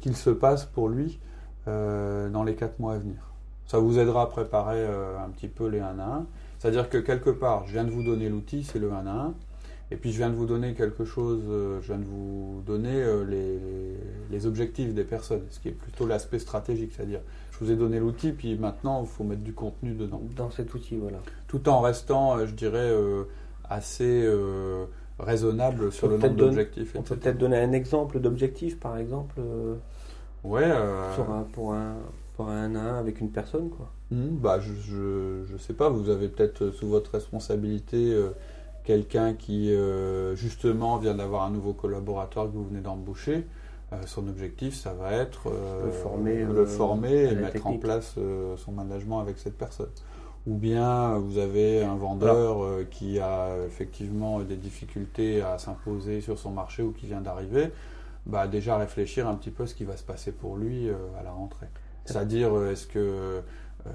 qu'il 0.00 0.16
se 0.16 0.30
passe 0.30 0.64
pour 0.64 0.88
lui 0.88 1.20
euh, 1.66 2.30
dans 2.30 2.44
les 2.44 2.54
quatre 2.54 2.78
mois 2.78 2.94
à 2.94 2.98
venir? 2.98 3.18
Ça 3.66 3.78
vous 3.78 3.98
aidera 3.98 4.22
à 4.22 4.26
préparer 4.26 4.82
un 4.86 5.28
petit 5.28 5.48
peu 5.48 5.66
les 5.66 5.80
1 5.80 5.98
à 5.98 6.16
1. 6.20 6.26
C'est-à-dire 6.58 6.88
que 6.88 6.96
quelque 6.96 7.28
part, 7.28 7.66
je 7.66 7.72
viens 7.72 7.84
de 7.84 7.90
vous 7.90 8.02
donner 8.02 8.30
l'outil, 8.30 8.64
c'est 8.64 8.78
le 8.78 8.90
1 8.90 9.06
à 9.06 9.10
1. 9.10 9.34
Et 9.90 9.96
puis 9.96 10.12
je 10.12 10.18
viens 10.18 10.28
de 10.28 10.34
vous 10.34 10.46
donner 10.46 10.74
quelque 10.74 11.04
chose, 11.04 11.40
euh, 11.48 11.80
je 11.80 11.86
viens 11.86 11.98
de 11.98 12.04
vous 12.04 12.62
donner 12.66 12.94
euh, 12.94 13.24
les, 14.30 14.46
objectifs 14.46 14.94
des 14.94 15.04
personnes, 15.04 15.42
ce 15.50 15.58
qui 15.60 15.68
est 15.68 15.72
plutôt 15.72 16.06
l'aspect 16.06 16.38
stratégique, 16.38 16.92
c'est-à-dire 16.94 17.20
je 17.52 17.58
vous 17.58 17.70
ai 17.70 17.76
donné 17.76 17.98
l'outil, 17.98 18.32
puis 18.32 18.56
maintenant 18.56 19.02
il 19.02 19.08
faut 19.08 19.24
mettre 19.24 19.42
du 19.42 19.54
contenu 19.54 19.94
dedans. 19.94 20.22
Dans 20.36 20.50
cet 20.50 20.74
outil, 20.74 20.96
voilà. 20.96 21.18
Tout 21.48 21.68
en 21.68 21.80
restant, 21.80 22.36
euh, 22.36 22.46
je 22.46 22.54
dirais, 22.54 22.92
assez 23.68 24.28
raisonnable 25.18 25.90
sur 25.90 26.08
le 26.08 26.18
nombre 26.18 26.36
d'objectifs. 26.36 26.94
On 26.94 27.02
peut 27.02 27.16
peut-être 27.16 27.38
donner 27.38 27.58
un 27.58 27.72
exemple 27.72 28.20
d'objectif, 28.20 28.78
par 28.78 28.98
exemple. 28.98 29.40
ouais. 30.44 30.70
pour 31.52 31.72
un 31.72 31.96
un 32.46 32.74
à 32.76 32.80
un 32.80 32.98
avec 32.98 33.20
une 33.20 33.30
personne 33.30 33.70
quoi 33.70 33.90
hmm, 34.10 34.36
bah 34.36 34.60
je, 34.60 34.72
je, 35.44 35.56
sais 35.56 35.72
pas 35.72 35.88
vous 35.88 36.08
avez 36.10 36.28
peut-être 36.28 36.70
sous 36.70 36.88
votre 36.88 37.12
responsabilité 37.12 38.12
euh, 38.12 38.30
quelqu'un 38.88 39.34
qui 39.34 39.70
euh, 39.70 40.34
justement 40.34 40.96
vient 40.96 41.14
d'avoir 41.14 41.42
un 41.42 41.50
nouveau 41.50 41.74
collaborateur 41.74 42.46
que 42.46 42.56
vous 42.56 42.64
venez 42.64 42.80
d'embaucher 42.80 43.46
euh, 43.92 43.96
son 44.06 44.26
objectif 44.28 44.74
ça 44.74 44.94
va 44.94 45.12
être 45.12 45.50
le 45.84 45.90
former 45.90 46.42
le 46.42 46.64
former 46.64 47.24
et 47.24 47.34
mettre 47.34 47.66
en 47.66 47.76
place 47.76 48.14
son 48.56 48.72
management 48.72 49.20
avec 49.20 49.36
cette 49.36 49.58
personne 49.58 49.90
ou 50.46 50.54
bien 50.54 51.18
vous 51.18 51.36
avez 51.36 51.82
un 51.82 51.96
vendeur 51.96 52.66
qui 52.90 53.20
a 53.20 53.58
effectivement 53.66 54.40
des 54.40 54.56
difficultés 54.56 55.42
à 55.42 55.58
s'imposer 55.58 56.22
sur 56.22 56.38
son 56.38 56.52
marché 56.52 56.82
ou 56.82 56.92
qui 56.92 57.04
vient 57.04 57.20
d'arriver 57.20 57.68
bah 58.24 58.48
déjà 58.48 58.78
réfléchir 58.78 59.28
un 59.28 59.34
petit 59.34 59.50
peu 59.50 59.66
ce 59.66 59.74
qui 59.74 59.84
va 59.84 59.98
se 59.98 60.02
passer 60.02 60.32
pour 60.32 60.56
lui 60.56 60.88
à 61.20 61.22
la 61.22 61.32
rentrée. 61.32 61.68
C'est-à-dire, 62.08 62.56
euh, 62.56 62.72
est-ce 62.72 62.86
que 62.86 62.98
euh, 62.98 63.40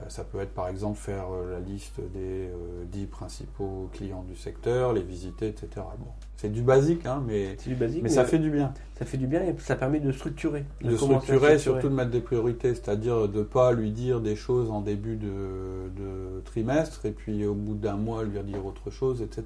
ça 0.08 0.24
peut 0.24 0.40
être 0.40 0.54
par 0.54 0.68
exemple 0.70 0.98
faire 0.98 1.25
euh, 1.32 1.52
la 1.52 1.60
liste 1.60 2.00
des 2.13 2.50
10 2.92 3.06
principaux 3.08 3.90
clients 3.94 4.24
du 4.24 4.36
secteur, 4.36 4.94
les 4.94 5.02
visiter, 5.02 5.48
etc. 5.48 5.68
Bon, 6.00 6.08
c'est 6.36 6.52
du 6.52 6.62
basique, 6.62 7.06
hein, 7.06 7.24
mais, 7.25 7.56
du 7.56 7.75
basique, 7.75 8.04
mais, 8.04 8.10
ça 8.10 8.25
fait 8.25 8.40
du 8.40 8.50
bien. 8.50 8.74
Ça 8.98 9.06
fait 9.06 9.18
du 9.18 9.28
bien 9.28 9.44
et 9.44 9.56
ça 9.60 9.75
permet 9.75 10.00
de 10.00 10.12
structurer. 10.12 10.66
De, 10.81 10.96
structurer, 10.96 11.60
surtout 11.60 11.90
de 11.90 11.94
mettre 11.94 12.12
des 12.12 12.22
priorités, 12.22 12.74
c'est-à-dire 12.74 13.27
de 13.27 13.40
ne 13.40 13.44
pas 13.44 13.72
lui 13.72 13.92
dire 13.92 14.20
des 14.20 14.36
choses 14.36 14.72
en 14.72 14.81
début 14.81 15.16
de, 15.16 15.90
de 15.96 16.42
trimestre 16.46 17.05
et 17.05 17.12
puis 17.12 17.46
au 17.46 17.53
bout 17.53 17.75
d'un 17.75 17.98
mois 17.98 18.24
lui 18.24 18.42
dire 18.44 18.66
autre 18.66 18.90
chose, 18.90 19.22
etc. 19.22 19.46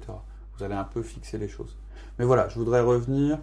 Vous 0.56 0.64
allez 0.64 0.74
un 0.74 0.84
peu 0.84 1.02
fixer 1.02 1.38
les 1.38 1.48
choses. 1.48 1.76
Mais 2.18 2.24
voilà, 2.24 2.48
je 2.48 2.58
voudrais 2.58 2.80
revenir 2.80 3.38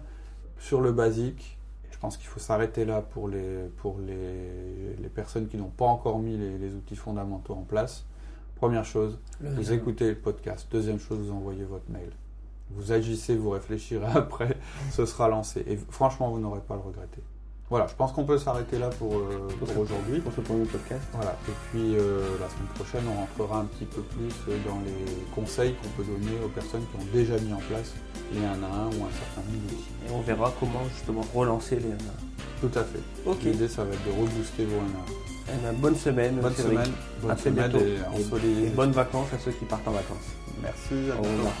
sur 0.58 0.80
le 0.80 0.92
basique 0.92 1.58
je 1.90 1.98
pense 1.98 2.16
qu'il 2.16 2.26
faut 2.26 2.40
s'arrêter 2.40 2.84
là 2.84 3.00
pour 3.00 3.28
les, 3.28 3.68
pour 3.78 3.98
les, 3.98 4.96
les 5.00 5.08
personnes 5.08 5.48
qui 5.48 5.56
n'ont 5.56 5.70
pas 5.70 5.86
encore 5.86 6.18
mis 6.18 6.36
les, 6.36 6.74
outils 6.74 6.96
fondamentaux 6.96 7.54
en 7.54 7.62
place. 7.62 8.04
Première 8.56 8.84
chose, 8.84 9.18
vous 9.40 9.72
écoutez 9.72 10.08
le 10.08 10.14
podcast. 10.16 10.66
Deuxième 10.70 10.98
chose, 10.98 11.18
vous 11.18 11.32
envoyez 11.32 11.64
votre 11.64 11.90
mail. 11.90 12.10
Vous 12.70 12.92
agissez, 12.92 13.36
vous 13.36 13.50
réfléchirez 13.50 14.06
après, 14.14 14.56
ce 14.90 15.06
sera 15.06 15.28
lancé. 15.28 15.64
Et 15.66 15.76
franchement, 15.76 16.30
vous 16.30 16.38
n'aurez 16.38 16.60
pas 16.60 16.74
à 16.74 16.76
le 16.78 16.82
regretter. 16.82 17.22
Voilà, 17.68 17.88
je 17.88 17.94
pense 17.94 18.12
qu'on 18.12 18.24
peut 18.24 18.38
s'arrêter 18.38 18.78
là 18.78 18.90
pour, 18.90 19.16
euh, 19.16 19.48
pour, 19.58 19.76
aujourd'hui. 19.78 20.20
Pour 20.20 20.32
ce 20.32 20.40
premier 20.40 20.64
podcast. 20.66 21.02
Voilà, 21.12 21.36
et 21.48 21.52
puis 21.70 21.96
euh, 21.96 22.20
la 22.40 22.48
semaine 22.48 22.68
prochaine, 22.74 23.02
on 23.10 23.20
rentrera 23.20 23.60
un 23.60 23.64
petit 23.64 23.86
peu 23.86 24.02
plus 24.02 24.28
dans 24.64 24.78
les 24.84 25.34
conseils 25.34 25.74
qu'on 25.74 25.88
peut 26.00 26.04
donner 26.04 26.38
aux 26.44 26.48
personnes 26.48 26.82
qui 26.92 27.02
ont 27.02 27.12
déjà 27.12 27.36
mis 27.38 27.52
en 27.52 27.60
place 27.68 27.94
les 28.32 28.40
1 28.40 28.44
à 28.44 28.54
1 28.54 28.86
ou 28.86 29.04
un 29.04 29.12
certain 29.12 29.42
nombre 29.46 29.62
d'outils. 29.68 29.90
Et 30.06 30.12
on 30.12 30.20
verra 30.20 30.52
comment 30.58 30.82
justement 30.94 31.22
relancer 31.34 31.76
les 31.76 31.88
1 31.88 31.92
à 31.92 31.94
1. 31.94 32.68
Tout 32.68 32.78
à 32.78 32.84
fait. 32.84 33.48
L'idée, 33.48 33.68
ça 33.68 33.84
va 33.84 33.92
être 33.92 34.04
de 34.04 34.10
rebooster 34.10 34.64
vos 34.64 34.76
1 34.76 34.78
à 34.78 34.82
1. 34.84 34.86
Eh 35.48 35.62
ben, 35.62 35.72
bonne 35.78 35.96
semaine. 35.96 36.36
Bonne 36.36 36.54
semaine. 36.54 36.92
Bonne 37.22 37.38
semaine 37.38 37.72
et, 37.76 38.66
et, 38.66 38.70
bonnes 38.70 38.92
vacances 38.92 39.28
à 39.32 39.38
ceux 39.38 39.52
qui 39.52 39.64
partent 39.64 39.86
en 39.86 39.92
vacances. 39.92 40.34
Merci. 40.62 41.10
À 41.10 41.18
Au 41.18 41.22
revoir. 41.22 41.52